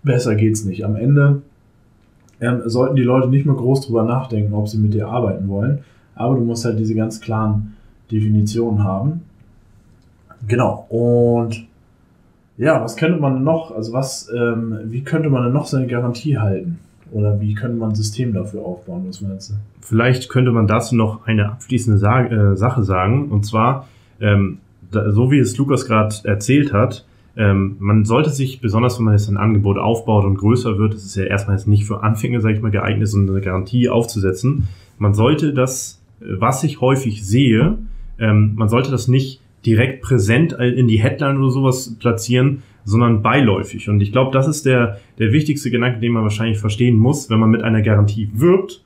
Besser 0.03 0.35
geht's 0.35 0.65
nicht. 0.65 0.83
Am 0.83 0.95
Ende 0.95 1.41
ähm, 2.41 2.63
sollten 2.65 2.95
die 2.95 3.03
Leute 3.03 3.29
nicht 3.29 3.45
mehr 3.45 3.55
groß 3.55 3.85
drüber 3.87 4.03
nachdenken, 4.03 4.53
ob 4.53 4.67
sie 4.67 4.79
mit 4.79 4.93
dir 4.93 5.07
arbeiten 5.07 5.47
wollen. 5.47 5.79
Aber 6.15 6.35
du 6.35 6.41
musst 6.41 6.65
halt 6.65 6.79
diese 6.79 6.95
ganz 6.95 7.21
klaren 7.21 7.77
Definitionen 8.11 8.83
haben. 8.83 9.21
Genau. 10.47 10.85
Und 10.89 11.67
ja, 12.57 12.83
was 12.83 12.97
könnte 12.97 13.19
man 13.19 13.43
noch, 13.43 13.73
also 13.73 13.93
was, 13.93 14.29
ähm, 14.35 14.77
wie 14.85 15.03
könnte 15.03 15.29
man 15.29 15.43
denn 15.43 15.53
noch 15.53 15.67
seine 15.67 15.87
Garantie 15.87 16.37
halten? 16.37 16.79
Oder 17.11 17.39
wie 17.41 17.53
könnte 17.53 17.77
man 17.77 17.89
ein 17.89 17.95
System 17.95 18.33
dafür 18.33 18.61
aufbauen? 18.65 19.05
Was 19.07 19.21
meinst 19.21 19.51
du? 19.51 19.53
Vielleicht 19.81 20.29
könnte 20.29 20.51
man 20.51 20.67
dazu 20.67 20.95
noch 20.95 21.27
eine 21.27 21.51
abschließende 21.51 21.97
Sa 21.99 22.23
äh, 22.25 22.55
Sache 22.55 22.83
sagen. 22.83 23.29
Und 23.29 23.45
zwar, 23.45 23.87
ähm, 24.19 24.59
da, 24.91 25.11
so 25.11 25.31
wie 25.31 25.39
es 25.39 25.57
Lukas 25.57 25.85
gerade 25.85 26.15
erzählt 26.23 26.73
hat, 26.73 27.05
ähm, 27.37 27.77
man 27.79 28.05
sollte 28.05 28.29
sich, 28.29 28.59
besonders 28.59 28.97
wenn 28.97 29.05
man 29.05 29.13
jetzt 29.13 29.29
ein 29.29 29.37
Angebot 29.37 29.77
aufbaut 29.77 30.25
und 30.25 30.35
größer 30.35 30.77
wird, 30.77 30.93
das 30.93 31.05
ist 31.05 31.15
ja 31.15 31.23
erstmal 31.23 31.55
jetzt 31.55 31.67
nicht 31.67 31.85
für 31.85 32.03
Anfänger, 32.03 32.41
sage 32.41 32.55
ich 32.55 32.61
mal, 32.61 32.71
geeignet, 32.71 33.07
so 33.07 33.17
eine 33.17 33.39
Garantie 33.41 33.89
aufzusetzen. 33.89 34.67
Man 34.97 35.13
sollte 35.13 35.53
das, 35.53 36.01
was 36.19 36.63
ich 36.63 36.81
häufig 36.81 37.25
sehe, 37.25 37.77
ähm, 38.19 38.53
man 38.55 38.69
sollte 38.69 38.91
das 38.91 39.07
nicht 39.07 39.41
direkt 39.65 40.01
präsent 40.01 40.53
in 40.53 40.87
die 40.87 41.01
Headline 41.01 41.37
oder 41.37 41.51
sowas 41.51 41.95
platzieren, 41.99 42.63
sondern 42.83 43.21
beiläufig. 43.21 43.89
Und 43.89 44.01
ich 44.01 44.11
glaube, 44.11 44.31
das 44.31 44.47
ist 44.47 44.65
der, 44.65 44.99
der 45.19 45.31
wichtigste 45.31 45.69
Gedanke, 45.69 45.99
den 45.99 46.11
man 46.13 46.23
wahrscheinlich 46.23 46.57
verstehen 46.57 46.97
muss, 46.97 47.29
wenn 47.29 47.39
man 47.39 47.51
mit 47.51 47.61
einer 47.61 47.81
Garantie 47.81 48.29
wirbt. 48.33 48.83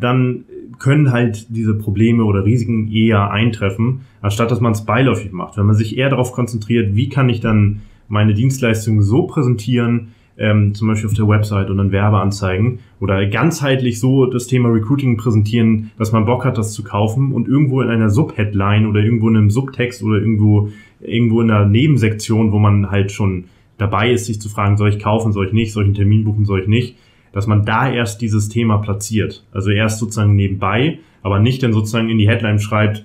Dann 0.00 0.44
können 0.78 1.10
halt 1.12 1.46
diese 1.48 1.74
Probleme 1.74 2.24
oder 2.24 2.44
Risiken 2.44 2.90
eher 2.92 3.30
eintreffen, 3.30 4.02
anstatt 4.20 4.50
dass 4.50 4.60
man 4.60 4.72
es 4.72 4.84
beiläufig 4.84 5.32
macht. 5.32 5.56
Wenn 5.56 5.66
man 5.66 5.74
sich 5.74 5.96
eher 5.96 6.10
darauf 6.10 6.32
konzentriert, 6.32 6.94
wie 6.94 7.08
kann 7.08 7.28
ich 7.28 7.40
dann 7.40 7.82
meine 8.08 8.34
Dienstleistung 8.34 9.02
so 9.02 9.24
präsentieren, 9.26 10.08
ähm, 10.38 10.72
zum 10.74 10.88
Beispiel 10.88 11.08
auf 11.08 11.14
der 11.14 11.28
Website 11.28 11.68
und 11.68 11.78
dann 11.78 11.90
Werbeanzeigen 11.90 12.78
oder 13.00 13.26
ganzheitlich 13.26 13.98
so 13.98 14.26
das 14.26 14.46
Thema 14.46 14.68
Recruiting 14.68 15.16
präsentieren, 15.16 15.90
dass 15.98 16.12
man 16.12 16.26
Bock 16.26 16.44
hat, 16.44 16.58
das 16.58 16.72
zu 16.72 16.84
kaufen 16.84 17.32
und 17.32 17.48
irgendwo 17.48 17.82
in 17.82 17.88
einer 17.88 18.08
Subheadline 18.08 18.86
oder 18.86 19.00
irgendwo 19.00 19.28
in 19.28 19.36
einem 19.36 19.50
Subtext 19.50 20.02
oder 20.02 20.18
irgendwo 20.18 20.70
irgendwo 21.00 21.40
in 21.40 21.50
einer 21.50 21.66
Nebensektion, 21.66 22.52
wo 22.52 22.58
man 22.58 22.90
halt 22.90 23.10
schon 23.10 23.44
dabei 23.78 24.12
ist, 24.12 24.26
sich 24.26 24.40
zu 24.40 24.48
fragen, 24.48 24.76
soll 24.76 24.90
ich 24.90 24.98
kaufen, 24.98 25.32
soll 25.32 25.46
ich 25.46 25.52
nicht, 25.52 25.72
soll 25.72 25.84
ich 25.84 25.88
einen 25.88 25.94
Termin 25.94 26.24
buchen, 26.24 26.44
soll 26.44 26.60
ich 26.60 26.68
nicht, 26.68 26.96
dass 27.32 27.46
man 27.46 27.64
da 27.64 27.90
erst 27.90 28.20
dieses 28.20 28.48
Thema 28.48 28.78
platziert. 28.78 29.44
Also 29.52 29.70
erst 29.70 29.98
sozusagen 29.98 30.34
nebenbei, 30.34 30.98
aber 31.22 31.38
nicht 31.38 31.62
dann 31.62 31.72
sozusagen 31.72 32.08
in 32.08 32.18
die 32.18 32.28
Headline 32.28 32.58
schreibt, 32.58 33.04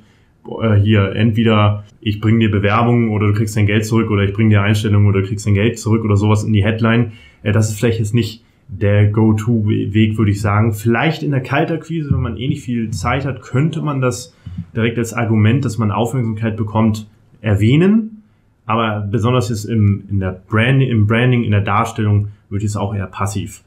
äh, 0.61 0.75
hier 0.75 1.15
entweder 1.15 1.83
ich 2.01 2.19
bringe 2.19 2.39
dir 2.39 2.51
Bewerbungen 2.51 3.09
oder 3.09 3.27
du 3.27 3.33
kriegst 3.33 3.55
dein 3.55 3.67
Geld 3.67 3.85
zurück 3.85 4.09
oder 4.11 4.23
ich 4.23 4.33
bringe 4.33 4.49
dir 4.49 4.61
Einstellungen 4.61 5.07
oder 5.07 5.21
du 5.21 5.27
kriegst 5.27 5.45
dein 5.45 5.53
Geld 5.53 5.79
zurück 5.79 6.03
oder 6.03 6.17
sowas 6.17 6.43
in 6.43 6.53
die 6.53 6.63
Headline. 6.63 7.13
Äh, 7.43 7.51
das 7.51 7.69
ist 7.69 7.77
vielleicht 7.77 7.99
jetzt 7.99 8.13
nicht 8.13 8.43
der 8.67 9.07
Go-To-Weg, 9.07 10.17
würde 10.17 10.31
ich 10.31 10.41
sagen. 10.41 10.73
Vielleicht 10.73 11.21
in 11.21 11.31
der 11.31 11.41
Kaltakquise, 11.41 12.11
wenn 12.11 12.21
man 12.21 12.37
eh 12.37 12.47
nicht 12.47 12.63
viel 12.63 12.89
Zeit 12.91 13.25
hat, 13.25 13.41
könnte 13.41 13.81
man 13.81 14.01
das 14.01 14.35
direkt 14.75 14.97
als 14.97 15.13
Argument, 15.13 15.63
dass 15.65 15.77
man 15.77 15.91
Aufmerksamkeit 15.91 16.57
bekommt, 16.57 17.07
erwähnen. 17.41 18.23
Aber 18.65 19.01
besonders 19.01 19.49
jetzt 19.49 19.65
im, 19.65 20.03
in 20.09 20.19
der 20.19 20.41
Brand, 20.47 20.81
im 20.81 21.07
Branding, 21.07 21.43
in 21.43 21.51
der 21.51 21.61
Darstellung 21.61 22.29
würde 22.49 22.63
ich 22.65 22.71
es 22.71 22.77
auch 22.77 22.95
eher 22.95 23.07
passiv 23.07 23.63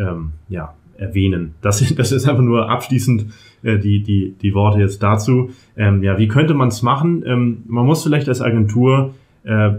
ähm, 0.00 0.32
ja, 0.48 0.74
erwähnen. 0.96 1.54
Das, 1.60 1.80
das 1.96 2.12
ist 2.12 2.28
einfach 2.28 2.42
nur 2.42 2.70
abschließend 2.70 3.26
äh, 3.62 3.78
die, 3.78 4.02
die, 4.02 4.34
die 4.40 4.54
Worte 4.54 4.80
jetzt 4.80 5.02
dazu. 5.02 5.50
Ähm, 5.76 6.02
ja, 6.02 6.18
wie 6.18 6.28
könnte 6.28 6.54
man 6.54 6.68
es 6.68 6.82
machen? 6.82 7.22
Ähm, 7.26 7.58
man 7.66 7.86
muss 7.86 8.02
vielleicht 8.02 8.28
als 8.28 8.40
Agentur 8.40 9.14
äh, 9.44 9.72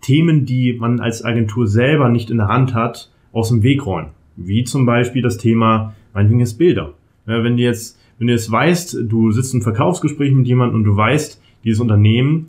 Themen, 0.00 0.44
die 0.44 0.74
man 0.74 1.00
als 1.00 1.24
Agentur 1.24 1.66
selber 1.66 2.08
nicht 2.08 2.30
in 2.30 2.36
der 2.36 2.48
Hand 2.48 2.74
hat, 2.74 3.10
aus 3.32 3.48
dem 3.48 3.62
Weg 3.62 3.86
räumen. 3.86 4.10
Wie 4.36 4.64
zum 4.64 4.84
Beispiel 4.84 5.22
das 5.22 5.38
Thema, 5.38 5.94
meinetwegen 6.12 6.40
jetzt 6.40 6.58
Bilder. 6.58 6.92
Ja, 7.26 7.42
wenn 7.42 7.56
du 7.56 7.62
jetzt, 7.62 7.98
wenn 8.18 8.26
du 8.26 8.32
jetzt 8.32 8.50
weißt, 8.50 8.98
du 9.02 9.32
sitzt 9.32 9.54
im 9.54 9.62
Verkaufsgespräch 9.62 10.32
mit 10.32 10.46
jemandem 10.46 10.76
und 10.76 10.84
du 10.84 10.94
weißt, 10.94 11.40
dieses 11.64 11.80
Unternehmen 11.80 12.48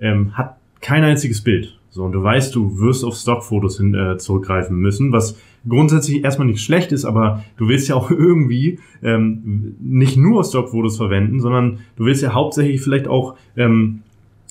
ähm, 0.00 0.36
hat 0.36 0.56
kein 0.80 1.04
einziges 1.04 1.42
Bild. 1.42 1.78
So, 1.90 2.04
und 2.04 2.12
du 2.12 2.22
weißt, 2.22 2.54
du 2.54 2.78
wirst 2.78 3.04
auf 3.04 3.14
Stockfotos 3.14 3.78
hin, 3.78 3.94
äh, 3.94 4.18
zurückgreifen 4.18 4.76
müssen, 4.76 5.12
was 5.12 5.38
grundsätzlich 5.68 6.24
erstmal 6.24 6.46
nicht 6.48 6.62
schlecht 6.62 6.92
ist, 6.92 7.04
aber 7.04 7.44
du 7.56 7.68
willst 7.68 7.88
ja 7.88 7.94
auch 7.94 8.10
irgendwie 8.10 8.78
ähm, 9.02 9.76
nicht 9.80 10.16
nur 10.16 10.44
Stockfotos 10.44 10.96
verwenden, 10.96 11.40
sondern 11.40 11.78
du 11.96 12.04
willst 12.04 12.22
ja 12.22 12.32
hauptsächlich 12.32 12.80
vielleicht 12.80 13.08
auch 13.08 13.36
ähm, 13.56 14.02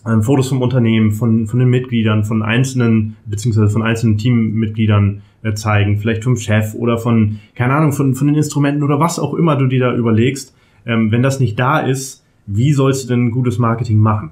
ähm, 0.05 0.21
Fotos 0.21 0.49
vom 0.49 0.61
Unternehmen, 0.61 1.11
von, 1.11 1.47
von 1.47 1.59
den 1.59 1.69
Mitgliedern, 1.69 2.23
von 2.23 2.43
einzelnen, 2.43 3.15
beziehungsweise 3.25 3.69
von 3.69 3.81
einzelnen 3.81 4.17
Teammitgliedern 4.17 5.21
äh, 5.43 5.53
zeigen, 5.53 5.97
vielleicht 5.97 6.23
vom 6.23 6.37
Chef 6.37 6.75
oder 6.75 6.97
von, 6.97 7.39
keine 7.55 7.73
Ahnung, 7.73 7.91
von, 7.91 8.13
von 8.13 8.27
den 8.27 8.35
Instrumenten 8.35 8.83
oder 8.83 8.99
was 8.99 9.19
auch 9.19 9.33
immer 9.33 9.55
du 9.55 9.67
dir 9.67 9.79
da 9.79 9.95
überlegst. 9.95 10.55
Ähm, 10.85 11.11
wenn 11.11 11.23
das 11.23 11.39
nicht 11.39 11.57
da 11.57 11.79
ist, 11.79 12.23
wie 12.45 12.73
sollst 12.73 13.05
du 13.05 13.07
denn 13.07 13.31
gutes 13.31 13.57
Marketing 13.57 13.97
machen? 13.97 14.31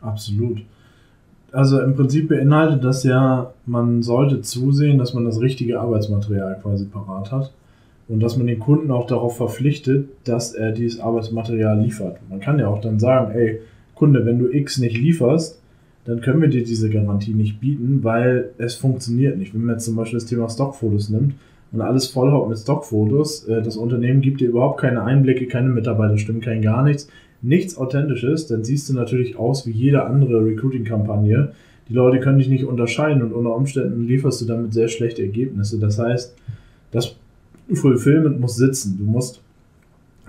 Absolut. 0.00 0.62
Also 1.52 1.80
im 1.80 1.94
Prinzip 1.94 2.28
beinhaltet 2.28 2.82
das 2.82 3.04
ja, 3.04 3.52
man 3.66 4.02
sollte 4.02 4.40
zusehen, 4.40 4.98
dass 4.98 5.12
man 5.12 5.26
das 5.26 5.40
richtige 5.40 5.80
Arbeitsmaterial 5.80 6.58
quasi 6.62 6.86
parat 6.86 7.30
hat 7.30 7.52
und 8.08 8.20
dass 8.20 8.38
man 8.38 8.46
den 8.46 8.58
Kunden 8.58 8.90
auch 8.90 9.06
darauf 9.06 9.36
verpflichtet, 9.36 10.08
dass 10.24 10.54
er 10.54 10.72
dieses 10.72 11.00
Arbeitsmaterial 11.00 11.78
liefert. 11.78 12.18
Man 12.30 12.40
kann 12.40 12.58
ja 12.58 12.68
auch 12.68 12.80
dann 12.80 12.98
sagen, 12.98 13.32
ey, 13.32 13.60
Kunde, 13.94 14.24
wenn 14.24 14.38
du 14.38 14.50
X 14.50 14.78
nicht 14.78 14.96
lieferst, 14.96 15.60
dann 16.06 16.22
können 16.22 16.40
wir 16.40 16.48
dir 16.48 16.64
diese 16.64 16.88
Garantie 16.88 17.34
nicht 17.34 17.60
bieten, 17.60 18.02
weil 18.02 18.50
es 18.56 18.74
funktioniert 18.74 19.38
nicht. 19.38 19.54
Wenn 19.54 19.64
man 19.64 19.76
jetzt 19.76 19.84
zum 19.84 19.94
Beispiel 19.94 20.18
das 20.18 20.28
Thema 20.28 20.48
Stockfotos 20.48 21.10
nimmt 21.10 21.34
und 21.70 21.80
alles 21.82 22.06
vollhaut 22.08 22.48
mit 22.48 22.58
Stockfotos, 22.58 23.44
äh, 23.44 23.62
das 23.62 23.76
Unternehmen 23.76 24.22
gibt 24.22 24.40
dir 24.40 24.48
überhaupt 24.48 24.80
keine 24.80 25.04
Einblicke, 25.04 25.46
keine 25.46 25.68
Mitarbeiterstimmen, 25.68 26.40
kein 26.40 26.62
gar 26.62 26.82
nichts 26.82 27.08
nichts 27.42 27.76
Authentisches, 27.76 28.46
dann 28.46 28.64
siehst 28.64 28.88
du 28.88 28.94
natürlich 28.94 29.36
aus 29.36 29.66
wie 29.66 29.72
jede 29.72 30.04
andere 30.04 30.44
Recruiting-Kampagne. 30.44 31.52
Die 31.88 31.94
Leute 31.94 32.20
können 32.20 32.38
dich 32.38 32.48
nicht 32.48 32.64
unterscheiden 32.64 33.22
und 33.22 33.32
unter 33.32 33.54
Umständen 33.54 34.06
lieferst 34.06 34.40
du 34.40 34.46
damit 34.46 34.72
sehr 34.72 34.88
schlechte 34.88 35.22
Ergebnisse. 35.22 35.78
Das 35.78 35.98
heißt, 35.98 36.34
das 36.92 37.16
Fulfillment 37.72 38.40
muss 38.40 38.56
sitzen. 38.56 38.96
Du 38.98 39.04
musst 39.04 39.42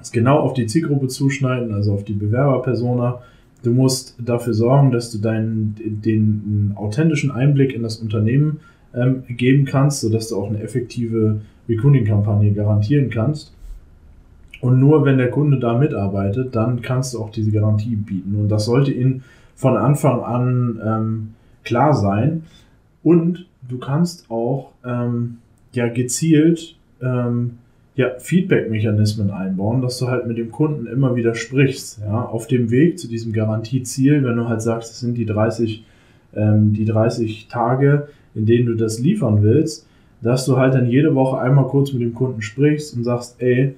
es 0.01 0.11
genau 0.11 0.39
auf 0.39 0.53
die 0.53 0.65
Zielgruppe 0.65 1.07
zuschneiden, 1.07 1.73
also 1.73 1.93
auf 1.93 2.03
die 2.03 2.13
Bewerberpersona. 2.13 3.21
Du 3.63 3.71
musst 3.71 4.15
dafür 4.19 4.53
sorgen, 4.53 4.91
dass 4.91 5.11
du 5.11 5.19
deinen, 5.19 5.75
den 6.03 6.73
authentischen 6.75 7.31
Einblick 7.31 7.73
in 7.73 7.83
das 7.83 7.97
Unternehmen 7.97 8.59
ähm, 8.93 9.23
geben 9.27 9.65
kannst, 9.65 10.01
sodass 10.01 10.29
du 10.29 10.37
auch 10.37 10.49
eine 10.49 10.61
effektive 10.61 11.41
Recruiting-Kampagne 11.69 12.51
garantieren 12.51 13.09
kannst. 13.09 13.53
Und 14.63 14.79
nur 14.79 15.03
wenn 15.03 15.17
der 15.17 15.29
Kunde 15.29 15.59
da 15.59 15.77
mitarbeitet, 15.77 16.55
dann 16.55 16.81
kannst 16.81 17.13
du 17.13 17.19
auch 17.19 17.31
diese 17.31 17.51
Garantie 17.51 17.97
bieten. 17.97 18.33
Und 18.35 18.47
das 18.47 18.63
sollte 18.63 18.93
Ihnen 18.93 19.25
von 19.55 19.75
Anfang 19.75 20.21
an 20.21 20.81
ähm, 20.81 21.29
klar 21.65 21.93
sein. 21.93 22.43
Und 23.03 23.45
du 23.67 23.77
kannst 23.77 24.31
auch 24.31 24.71
ähm, 24.85 25.39
ja 25.73 25.89
gezielt 25.89 26.77
ähm, 27.01 27.57
ja, 27.95 28.11
Feedback-Mechanismen 28.17 29.31
einbauen, 29.31 29.81
dass 29.81 29.97
du 29.97 30.07
halt 30.07 30.27
mit 30.27 30.37
dem 30.37 30.49
Kunden 30.49 30.87
immer 30.87 31.17
wieder 31.17 31.35
sprichst. 31.35 31.99
Ja, 31.99 32.23
auf 32.23 32.47
dem 32.47 32.71
Weg 32.71 32.97
zu 32.99 33.09
diesem 33.09 33.33
Garantieziel, 33.33 34.23
wenn 34.23 34.37
du 34.37 34.47
halt 34.47 34.61
sagst, 34.61 34.93
es 34.93 35.01
sind 35.01 35.17
die 35.17 35.25
30, 35.25 35.83
ähm, 36.37 36.71
die 36.71 36.85
30 36.85 37.49
Tage, 37.49 38.07
in 38.33 38.45
denen 38.45 38.67
du 38.67 38.75
das 38.75 38.97
liefern 38.97 39.43
willst, 39.43 39.85
dass 40.21 40.45
du 40.45 40.55
halt 40.55 40.73
dann 40.73 40.87
jede 40.87 41.15
Woche 41.15 41.37
einmal 41.37 41.67
kurz 41.67 41.91
mit 41.91 42.01
dem 42.01 42.13
Kunden 42.13 42.41
sprichst 42.41 42.95
und 42.95 43.03
sagst, 43.03 43.35
ey, 43.41 43.75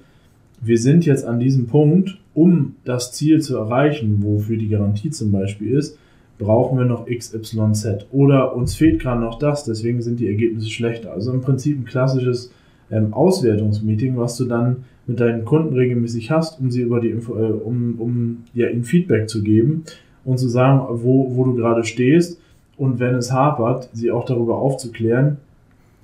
wir 0.60 0.78
sind 0.78 1.06
jetzt 1.06 1.24
an 1.24 1.38
diesem 1.38 1.66
Punkt, 1.66 2.18
um 2.34 2.76
das 2.84 3.12
Ziel 3.12 3.40
zu 3.40 3.56
erreichen, 3.56 4.18
wofür 4.20 4.56
die 4.56 4.68
Garantie 4.68 5.10
zum 5.10 5.32
Beispiel 5.32 5.72
ist, 5.76 5.98
brauchen 6.38 6.78
wir 6.78 6.84
noch 6.84 7.06
XYZ. 7.06 8.06
Oder 8.12 8.54
uns 8.54 8.74
fehlt 8.74 9.00
gerade 9.00 9.20
noch 9.20 9.38
das, 9.38 9.64
deswegen 9.64 10.02
sind 10.02 10.20
die 10.20 10.28
Ergebnisse 10.28 10.70
schlechter. 10.70 11.12
Also 11.12 11.32
im 11.32 11.40
Prinzip 11.40 11.78
ein 11.78 11.84
klassisches 11.84 12.52
ähm, 12.90 13.14
Auswertungsmeeting, 13.14 14.16
was 14.16 14.36
du 14.36 14.44
dann 14.44 14.84
mit 15.06 15.20
deinen 15.20 15.44
Kunden 15.44 15.74
regelmäßig 15.74 16.30
hast, 16.30 16.60
um 16.60 16.70
sie 16.70 16.82
über 16.82 17.00
die 17.00 17.10
Info, 17.10 17.36
äh, 17.36 17.52
um, 17.52 17.94
um 17.98 18.44
ja, 18.54 18.68
ihnen 18.68 18.84
Feedback 18.84 19.28
zu 19.28 19.42
geben 19.42 19.84
und 20.24 20.38
zu 20.38 20.48
sagen, 20.48 20.84
wo, 21.02 21.34
wo 21.34 21.44
du 21.44 21.54
gerade 21.54 21.84
stehst 21.84 22.40
und 22.76 22.98
wenn 22.98 23.14
es 23.14 23.32
hapert, 23.32 23.88
sie 23.92 24.10
auch 24.10 24.24
darüber 24.24 24.58
aufzuklären, 24.58 25.38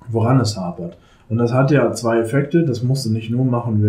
woran 0.09 0.39
es 0.39 0.57
hapert. 0.57 0.97
Und 1.33 1.39
das 1.39 1.51
hat 1.51 1.71
ja 1.71 1.91
zwei 1.93 2.19
Effekte. 2.19 2.63
Das 2.63 2.83
musst 2.83 3.07
du 3.07 3.09
nicht 3.09 3.31
nur 3.31 3.43
machen, 3.43 3.81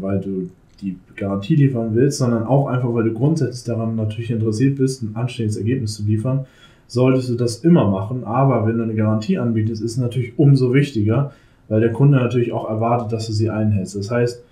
weil, 0.00 0.20
du 0.20 0.50
die 0.80 0.96
Garantie 1.16 1.56
liefern 1.56 1.96
willst, 1.96 2.18
sondern 2.18 2.44
auch 2.44 2.68
einfach, 2.68 2.94
weil 2.94 3.02
du 3.02 3.12
grundsätzlich 3.12 3.64
daran 3.64 3.96
natürlich 3.96 4.30
interessiert 4.30 4.78
bist, 4.78 5.02
ein 5.02 5.16
anständiges 5.16 5.56
Ergebnis 5.56 5.94
zu 5.94 6.04
liefern, 6.04 6.46
solltest 6.86 7.28
du 7.28 7.34
das 7.34 7.56
immer 7.56 7.90
machen. 7.90 8.22
Aber 8.22 8.68
wenn 8.68 8.76
du 8.76 8.84
eine 8.84 8.94
Garantie 8.94 9.36
anbietest, 9.36 9.82
ist 9.82 9.92
es 9.92 9.96
natürlich 9.96 10.38
umso 10.38 10.72
wichtiger, 10.72 11.32
weil 11.68 11.80
der 11.80 11.90
Kunde 11.90 12.18
natürlich 12.18 12.52
auch 12.52 12.70
erwartet, 12.70 13.12
dass 13.12 13.26
du 13.26 13.32
sie 13.32 13.50
einhältst. 13.50 13.96
Das 13.96 14.08
heißt, 14.08 14.44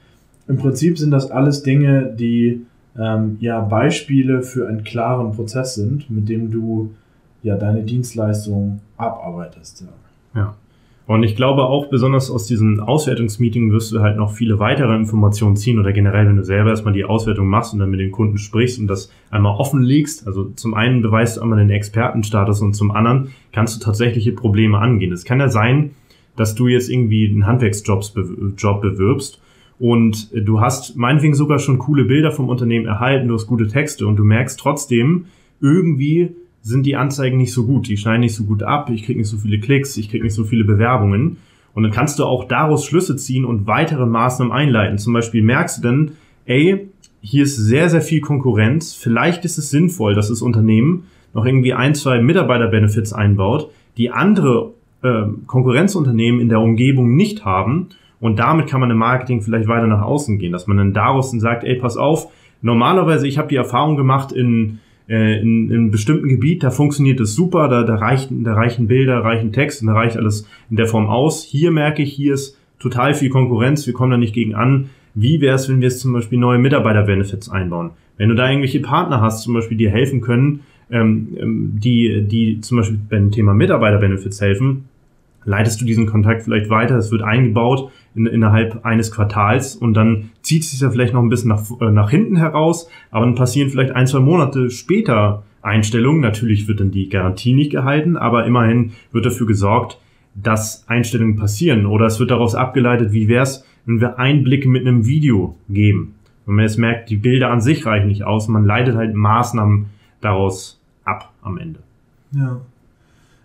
im 0.48 0.56
Prinzip 0.56 0.98
sind 0.98 1.12
das 1.12 1.30
alles 1.30 1.62
Dinge, 1.62 2.12
die 2.18 2.66
ähm, 2.98 3.36
ja 3.38 3.60
Beispiele 3.60 4.42
für 4.42 4.66
einen 4.66 4.82
klaren 4.82 5.30
Prozess 5.30 5.76
sind, 5.76 6.10
mit 6.10 6.28
dem 6.28 6.50
du 6.50 6.90
ja 7.44 7.56
deine 7.56 7.84
Dienstleistung 7.84 8.80
abarbeitest. 8.96 9.82
Ja. 10.34 10.40
ja. 10.40 10.54
Und 11.10 11.24
ich 11.24 11.34
glaube 11.34 11.64
auch, 11.64 11.88
besonders 11.88 12.30
aus 12.30 12.46
diesen 12.46 12.78
Auswertungsmeetings 12.78 13.72
wirst 13.72 13.90
du 13.90 13.98
halt 13.98 14.16
noch 14.16 14.30
viele 14.30 14.60
weitere 14.60 14.94
Informationen 14.94 15.56
ziehen 15.56 15.80
oder 15.80 15.92
generell, 15.92 16.28
wenn 16.28 16.36
du 16.36 16.44
selber 16.44 16.70
erstmal 16.70 16.94
die 16.94 17.04
Auswertung 17.04 17.48
machst 17.48 17.72
und 17.72 17.80
dann 17.80 17.90
mit 17.90 17.98
den 17.98 18.12
Kunden 18.12 18.38
sprichst 18.38 18.78
und 18.78 18.86
das 18.86 19.10
einmal 19.28 19.56
offenlegst. 19.56 20.24
Also 20.28 20.50
zum 20.50 20.72
einen 20.72 21.02
beweist 21.02 21.36
du 21.36 21.40
einmal 21.40 21.58
den 21.58 21.70
Expertenstatus 21.70 22.60
und 22.60 22.74
zum 22.74 22.92
anderen 22.92 23.32
kannst 23.50 23.74
du 23.74 23.84
tatsächliche 23.84 24.30
Probleme 24.30 24.78
angehen. 24.78 25.10
Es 25.10 25.24
kann 25.24 25.40
ja 25.40 25.48
sein, 25.48 25.96
dass 26.36 26.54
du 26.54 26.68
jetzt 26.68 26.88
irgendwie 26.88 27.28
einen 27.28 27.44
Handwerksjob 27.44 28.04
bewirbst 28.14 29.42
und 29.80 30.30
du 30.32 30.60
hast 30.60 30.96
meinetwegen 30.96 31.34
sogar 31.34 31.58
schon 31.58 31.78
coole 31.78 32.04
Bilder 32.04 32.30
vom 32.30 32.48
Unternehmen 32.48 32.86
erhalten, 32.86 33.26
du 33.26 33.34
hast 33.34 33.48
gute 33.48 33.66
Texte 33.66 34.06
und 34.06 34.14
du 34.14 34.22
merkst 34.22 34.60
trotzdem, 34.60 35.24
irgendwie 35.60 36.36
sind 36.62 36.84
die 36.84 36.96
Anzeigen 36.96 37.36
nicht 37.36 37.52
so 37.52 37.66
gut, 37.66 37.88
die 37.88 37.96
schneiden 37.96 38.20
nicht 38.20 38.34
so 38.34 38.44
gut 38.44 38.62
ab, 38.62 38.90
ich 38.90 39.04
kriege 39.04 39.18
nicht 39.18 39.28
so 39.28 39.38
viele 39.38 39.60
Klicks, 39.60 39.96
ich 39.96 40.10
kriege 40.10 40.24
nicht 40.24 40.34
so 40.34 40.44
viele 40.44 40.64
Bewerbungen. 40.64 41.38
Und 41.72 41.82
dann 41.84 41.92
kannst 41.92 42.18
du 42.18 42.24
auch 42.24 42.44
daraus 42.44 42.84
Schlüsse 42.84 43.16
ziehen 43.16 43.44
und 43.44 43.66
weitere 43.66 44.04
Maßnahmen 44.04 44.52
einleiten. 44.52 44.98
Zum 44.98 45.12
Beispiel 45.12 45.42
merkst 45.42 45.78
du 45.78 45.82
dann, 45.82 46.12
ey, 46.44 46.88
hier 47.22 47.42
ist 47.44 47.56
sehr, 47.56 47.88
sehr 47.88 48.00
viel 48.00 48.20
Konkurrenz. 48.20 48.94
Vielleicht 48.94 49.44
ist 49.44 49.58
es 49.58 49.70
sinnvoll, 49.70 50.14
dass 50.14 50.28
das 50.28 50.42
Unternehmen 50.42 51.04
noch 51.32 51.44
irgendwie 51.44 51.74
ein, 51.74 51.94
zwei 51.94 52.20
Mitarbeiterbenefits 52.20 53.12
einbaut, 53.12 53.70
die 53.96 54.10
andere 54.10 54.72
äh, 55.02 55.24
Konkurrenzunternehmen 55.46 56.40
in 56.40 56.48
der 56.48 56.60
Umgebung 56.60 57.14
nicht 57.14 57.44
haben. 57.44 57.88
Und 58.20 58.38
damit 58.38 58.66
kann 58.66 58.80
man 58.80 58.90
im 58.90 58.98
Marketing 58.98 59.40
vielleicht 59.40 59.68
weiter 59.68 59.86
nach 59.86 60.02
außen 60.02 60.38
gehen, 60.38 60.52
dass 60.52 60.66
man 60.66 60.76
dann 60.76 60.92
daraus 60.92 61.30
dann 61.30 61.40
sagt, 61.40 61.64
ey, 61.64 61.76
pass 61.76 61.96
auf, 61.96 62.28
normalerweise, 62.62 63.26
ich 63.26 63.38
habe 63.38 63.48
die 63.48 63.56
Erfahrung 63.56 63.96
gemacht 63.96 64.32
in, 64.32 64.80
äh, 65.10 65.40
in, 65.40 65.68
in 65.68 65.76
einem 65.76 65.90
bestimmten 65.90 66.28
Gebiet, 66.28 66.62
da 66.62 66.70
funktioniert 66.70 67.20
es 67.20 67.34
super, 67.34 67.68
da, 67.68 67.82
da, 67.82 67.96
reichen, 67.96 68.44
da 68.44 68.54
reichen 68.54 68.86
Bilder, 68.86 69.18
reichen 69.18 69.52
Text 69.52 69.82
und 69.82 69.88
da 69.88 69.94
reicht 69.94 70.16
alles 70.16 70.46
in 70.70 70.76
der 70.76 70.86
Form 70.86 71.08
aus. 71.08 71.44
Hier 71.44 71.72
merke 71.72 72.02
ich, 72.02 72.12
hier 72.12 72.34
ist 72.34 72.56
total 72.78 73.14
viel 73.14 73.28
Konkurrenz, 73.28 73.86
wir 73.86 73.92
kommen 73.92 74.12
da 74.12 74.16
nicht 74.16 74.34
gegen 74.34 74.54
an. 74.54 74.90
Wie 75.14 75.40
wäre 75.40 75.56
es, 75.56 75.68
wenn 75.68 75.80
wir 75.80 75.88
jetzt 75.88 76.00
zum 76.00 76.12
Beispiel 76.12 76.38
neue 76.38 76.58
Mitarbeiter-Benefits 76.58 77.50
einbauen? 77.50 77.90
Wenn 78.16 78.28
du 78.28 78.36
da 78.36 78.48
irgendwelche 78.48 78.80
Partner 78.80 79.20
hast, 79.20 79.42
zum 79.42 79.54
Beispiel, 79.54 79.76
dir 79.76 79.90
helfen 79.90 80.20
können, 80.20 80.60
ähm, 80.90 81.36
ähm, 81.38 81.70
die, 81.74 82.22
die 82.22 82.60
zum 82.60 82.78
Beispiel 82.78 83.00
beim 83.08 83.32
Thema 83.32 83.52
Mitarbeiter-Benefits 83.52 84.40
helfen, 84.40 84.84
leitest 85.44 85.80
du 85.80 85.84
diesen 85.84 86.06
Kontakt 86.06 86.42
vielleicht 86.42 86.70
weiter, 86.70 86.96
es 86.96 87.10
wird 87.10 87.22
eingebaut 87.22 87.90
in, 88.14 88.26
innerhalb 88.26 88.84
eines 88.84 89.10
Quartals 89.10 89.74
und 89.74 89.94
dann 89.94 90.30
zieht 90.42 90.62
es 90.62 90.72
sich 90.72 90.80
ja 90.80 90.90
vielleicht 90.90 91.14
noch 91.14 91.22
ein 91.22 91.28
bisschen 91.28 91.48
nach, 91.48 91.64
äh, 91.80 91.90
nach 91.90 92.10
hinten 92.10 92.36
heraus, 92.36 92.88
aber 93.10 93.24
dann 93.24 93.34
passieren 93.34 93.70
vielleicht 93.70 93.92
ein, 93.92 94.06
zwei 94.06 94.20
Monate 94.20 94.70
später 94.70 95.42
Einstellungen. 95.62 96.20
Natürlich 96.20 96.68
wird 96.68 96.80
dann 96.80 96.90
die 96.90 97.08
Garantie 97.08 97.54
nicht 97.54 97.70
gehalten, 97.70 98.16
aber 98.16 98.46
immerhin 98.46 98.92
wird 99.12 99.26
dafür 99.26 99.46
gesorgt, 99.46 99.98
dass 100.34 100.84
Einstellungen 100.88 101.36
passieren 101.36 101.86
oder 101.86 102.06
es 102.06 102.20
wird 102.20 102.30
daraus 102.30 102.54
abgeleitet, 102.54 103.12
wie 103.12 103.28
wäre 103.28 103.42
es, 103.42 103.64
wenn 103.86 104.00
wir 104.00 104.18
Einblicke 104.18 104.68
mit 104.68 104.86
einem 104.86 105.06
Video 105.06 105.56
geben. 105.68 106.14
Wenn 106.46 106.56
man 106.56 106.64
jetzt 106.64 106.78
merkt, 106.78 107.10
die 107.10 107.16
Bilder 107.16 107.50
an 107.50 107.60
sich 107.60 107.84
reichen 107.86 108.08
nicht 108.08 108.24
aus, 108.24 108.48
man 108.48 108.64
leitet 108.64 108.96
halt 108.96 109.14
Maßnahmen 109.14 109.86
daraus 110.20 110.80
ab 111.04 111.32
am 111.42 111.58
Ende. 111.58 111.80
Ja, 112.32 112.60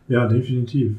ja 0.08 0.28
definitiv. 0.28 0.96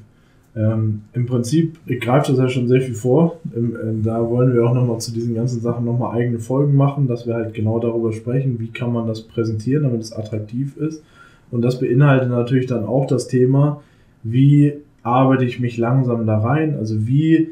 Ähm, 0.56 1.02
Im 1.12 1.26
Prinzip 1.26 1.78
greift 2.00 2.30
das 2.30 2.38
ja 2.38 2.48
schon 2.48 2.66
sehr 2.66 2.80
viel 2.80 2.94
vor. 2.94 3.40
Im, 3.54 3.76
äh, 3.76 4.02
da 4.02 4.28
wollen 4.28 4.54
wir 4.54 4.64
auch 4.64 4.74
nochmal 4.74 4.98
zu 4.98 5.12
diesen 5.12 5.34
ganzen 5.34 5.60
Sachen 5.60 5.84
nochmal 5.84 6.16
eigene 6.16 6.38
Folgen 6.38 6.74
machen, 6.74 7.06
dass 7.06 7.26
wir 7.26 7.34
halt 7.34 7.52
genau 7.52 7.78
darüber 7.78 8.12
sprechen, 8.12 8.58
wie 8.58 8.68
kann 8.68 8.92
man 8.92 9.06
das 9.06 9.22
präsentieren, 9.22 9.82
damit 9.82 10.00
es 10.00 10.12
attraktiv 10.12 10.76
ist. 10.78 11.04
Und 11.50 11.62
das 11.62 11.78
beinhaltet 11.78 12.30
natürlich 12.30 12.66
dann 12.66 12.86
auch 12.86 13.06
das 13.06 13.28
Thema, 13.28 13.82
wie 14.22 14.72
arbeite 15.02 15.44
ich 15.44 15.60
mich 15.60 15.76
langsam 15.76 16.26
da 16.26 16.38
rein, 16.38 16.74
also 16.74 17.06
wie 17.06 17.50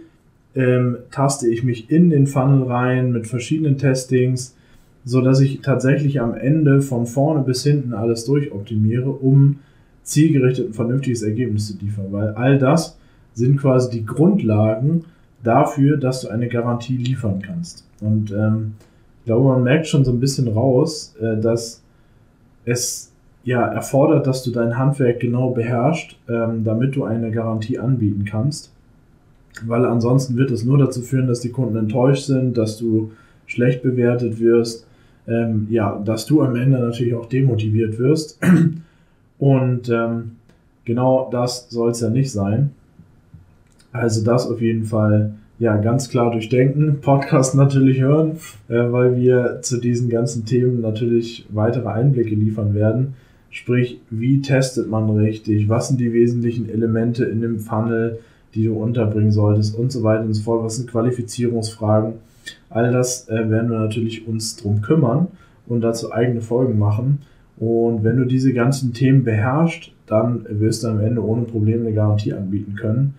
ähm, 0.54 0.96
taste 1.10 1.48
ich 1.48 1.62
mich 1.62 1.90
in 1.90 2.10
den 2.10 2.26
Funnel 2.26 2.64
rein 2.64 3.12
mit 3.12 3.26
verschiedenen 3.26 3.76
Testings, 3.76 4.56
so 5.04 5.20
dass 5.20 5.40
ich 5.40 5.60
tatsächlich 5.60 6.20
am 6.20 6.34
Ende 6.34 6.80
von 6.80 7.06
vorne 7.06 7.44
bis 7.44 7.62
hinten 7.62 7.92
alles 7.92 8.24
durchoptimiere, 8.24 9.10
um 9.10 9.60
zielgerichtet 10.04 10.68
ein 10.68 10.74
vernünftiges 10.74 11.22
Ergebnis 11.22 11.66
zu 11.66 11.84
liefern, 11.84 12.06
weil 12.10 12.28
all 12.34 12.58
das 12.58 12.96
sind 13.32 13.56
quasi 13.56 13.90
die 13.90 14.06
Grundlagen 14.06 15.04
dafür, 15.42 15.96
dass 15.96 16.20
du 16.20 16.28
eine 16.28 16.48
Garantie 16.48 16.96
liefern 16.96 17.42
kannst. 17.42 17.84
Und 18.00 18.30
ähm, 18.30 18.74
ich 19.20 19.26
glaube, 19.26 19.48
man 19.48 19.62
merkt 19.62 19.86
schon 19.86 20.04
so 20.04 20.12
ein 20.12 20.20
bisschen 20.20 20.48
raus, 20.48 21.14
äh, 21.20 21.40
dass 21.40 21.82
es 22.64 23.10
ja 23.42 23.66
erfordert, 23.66 24.26
dass 24.26 24.42
du 24.42 24.50
dein 24.50 24.78
Handwerk 24.78 25.20
genau 25.20 25.50
beherrschst, 25.50 26.16
ähm, 26.28 26.64
damit 26.64 26.96
du 26.96 27.04
eine 27.04 27.30
Garantie 27.30 27.78
anbieten 27.78 28.24
kannst. 28.24 28.72
Weil 29.66 29.84
ansonsten 29.84 30.36
wird 30.36 30.50
es 30.50 30.64
nur 30.64 30.78
dazu 30.78 31.02
führen, 31.02 31.26
dass 31.26 31.40
die 31.40 31.50
Kunden 31.50 31.76
enttäuscht 31.76 32.24
sind, 32.24 32.58
dass 32.58 32.76
du 32.78 33.12
schlecht 33.46 33.82
bewertet 33.82 34.40
wirst, 34.40 34.86
ähm, 35.28 35.66
ja, 35.70 36.00
dass 36.04 36.26
du 36.26 36.42
am 36.42 36.56
Ende 36.56 36.78
natürlich 36.78 37.14
auch 37.14 37.26
demotiviert 37.26 37.98
wirst. 37.98 38.38
Und 39.44 39.90
ähm, 39.90 40.36
genau 40.86 41.28
das 41.30 41.68
soll 41.68 41.90
es 41.90 42.00
ja 42.00 42.08
nicht 42.08 42.32
sein. 42.32 42.70
Also 43.92 44.24
das 44.24 44.50
auf 44.50 44.62
jeden 44.62 44.84
Fall 44.84 45.34
ja 45.58 45.76
ganz 45.76 46.08
klar 46.08 46.30
durchdenken, 46.30 47.00
Podcast 47.02 47.54
natürlich 47.54 48.00
hören, 48.00 48.38
äh, 48.70 48.90
weil 48.90 49.18
wir 49.18 49.58
zu 49.60 49.76
diesen 49.76 50.08
ganzen 50.08 50.46
Themen 50.46 50.80
natürlich 50.80 51.46
weitere 51.50 51.90
Einblicke 51.90 52.34
liefern 52.34 52.72
werden. 52.72 53.16
Sprich, 53.50 54.00
wie 54.08 54.40
testet 54.40 54.88
man 54.88 55.10
richtig, 55.10 55.68
was 55.68 55.88
sind 55.88 56.00
die 56.00 56.14
wesentlichen 56.14 56.70
Elemente 56.70 57.26
in 57.26 57.42
dem 57.42 57.58
Funnel, 57.58 58.20
die 58.54 58.64
du 58.64 58.72
unterbringen 58.72 59.30
solltest 59.30 59.76
und 59.78 59.92
so 59.92 60.02
weiter 60.02 60.22
und 60.22 60.32
so 60.32 60.42
fort, 60.42 60.64
was 60.64 60.76
sind 60.76 60.90
Qualifizierungsfragen. 60.90 62.14
All 62.70 62.90
das 62.90 63.28
äh, 63.28 63.50
werden 63.50 63.70
wir 63.70 63.80
natürlich 63.80 64.26
uns 64.26 64.56
drum 64.56 64.80
kümmern 64.80 65.26
und 65.66 65.82
dazu 65.82 66.14
eigene 66.14 66.40
Folgen 66.40 66.78
machen. 66.78 67.18
Und 67.56 68.02
wenn 68.02 68.16
du 68.16 68.24
diese 68.24 68.52
ganzen 68.52 68.92
Themen 68.92 69.24
beherrschst, 69.24 69.92
dann 70.06 70.44
wirst 70.48 70.84
du 70.84 70.88
am 70.88 71.00
Ende 71.00 71.24
ohne 71.24 71.42
Probleme 71.42 71.86
eine 71.86 71.94
Garantie 71.94 72.32
anbieten 72.32 72.74
können. 72.74 73.14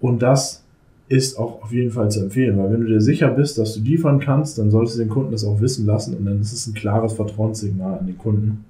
Und 0.00 0.22
das 0.22 0.64
ist 1.08 1.36
auch 1.38 1.62
auf 1.62 1.72
jeden 1.72 1.90
Fall 1.90 2.08
zu 2.10 2.22
empfehlen, 2.22 2.56
weil 2.56 2.72
wenn 2.72 2.82
du 2.82 2.86
dir 2.86 3.00
sicher 3.00 3.28
bist, 3.30 3.58
dass 3.58 3.74
du 3.74 3.80
liefern 3.80 4.20
kannst, 4.20 4.58
dann 4.58 4.70
solltest 4.70 4.96
du 4.96 5.02
den 5.02 5.08
Kunden 5.08 5.32
das 5.32 5.44
auch 5.44 5.60
wissen 5.60 5.84
lassen 5.84 6.16
und 6.16 6.24
dann 6.24 6.40
ist 6.40 6.52
es 6.52 6.68
ein 6.68 6.74
klares 6.74 7.14
Vertrauenssignal 7.14 7.98
an 7.98 8.06
den 8.06 8.16
Kunden. 8.16 8.64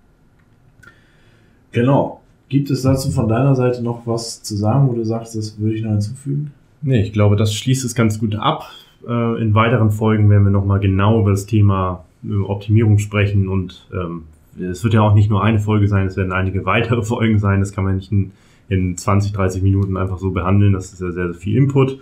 Genau. 1.73 2.21
Gibt 2.49 2.71
es 2.71 2.83
dazu 2.83 3.11
von 3.11 3.29
deiner 3.29 3.55
Seite 3.55 3.83
noch 3.83 4.07
was 4.07 4.43
zu 4.43 4.57
sagen, 4.57 4.89
wo 4.89 4.95
du 4.95 5.05
sagst, 5.05 5.37
das 5.37 5.61
würde 5.61 5.75
ich 5.75 5.83
noch 5.83 5.93
hinzufügen? 5.93 6.51
Nee, 6.83 7.03
ich 7.03 7.13
glaube, 7.13 7.37
das 7.37 7.55
schließt 7.55 7.85
es 7.85 7.95
ganz 7.95 8.19
gut 8.19 8.35
ab. 8.35 8.71
Äh, 9.07 9.41
in 9.41 9.55
weiteren 9.55 9.91
Folgen 9.91 10.31
werden 10.31 10.45
wir 10.45 10.51
nochmal 10.51 10.81
genau 10.81 11.21
über 11.21 11.31
das 11.31 11.47
Thema 11.47 12.05
äh, 12.25 12.35
Optimierung 12.35 12.99
sprechen 12.99 13.49
und 13.49 13.87
ähm, 13.93 14.23
es 14.63 14.85
wird 14.85 14.95
ja 14.95 15.03
auch 15.03 15.15
nicht 15.15 15.31
nur 15.31 15.43
eine 15.43 15.59
Folge 15.59 15.89
sein, 15.89 16.07
es 16.07 16.17
werden 16.17 16.33
einige 16.33 16.65
weitere 16.65 17.03
Folgen 17.05 17.39
sein. 17.39 17.61
Das 17.61 17.73
kann 17.73 17.85
man 17.85 17.97
nicht 17.97 18.13
in, 18.13 18.33
in 18.69 18.97
20, 18.97 19.33
30 19.33 19.63
Minuten 19.63 19.97
einfach 19.97 20.19
so 20.19 20.31
behandeln. 20.31 20.73
Das 20.73 20.93
ist 20.93 21.01
ja 21.01 21.11
sehr, 21.11 21.33
sehr 21.33 21.35
viel 21.35 21.57
Input. 21.57 21.99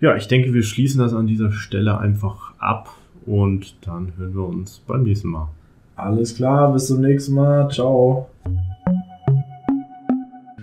Ja, 0.00 0.14
ich 0.16 0.28
denke, 0.28 0.52
wir 0.52 0.62
schließen 0.62 1.00
das 1.00 1.14
an 1.14 1.26
dieser 1.26 1.52
Stelle 1.52 1.98
einfach 1.98 2.52
ab 2.58 2.94
und 3.24 3.76
dann 3.86 4.12
hören 4.18 4.34
wir 4.34 4.46
uns 4.46 4.82
beim 4.86 5.02
nächsten 5.04 5.28
Mal. 5.28 5.48
Alles 5.96 6.34
klar, 6.34 6.72
bis 6.72 6.88
zum 6.88 7.00
nächsten 7.00 7.34
Mal. 7.34 7.70
Ciao. 7.70 8.28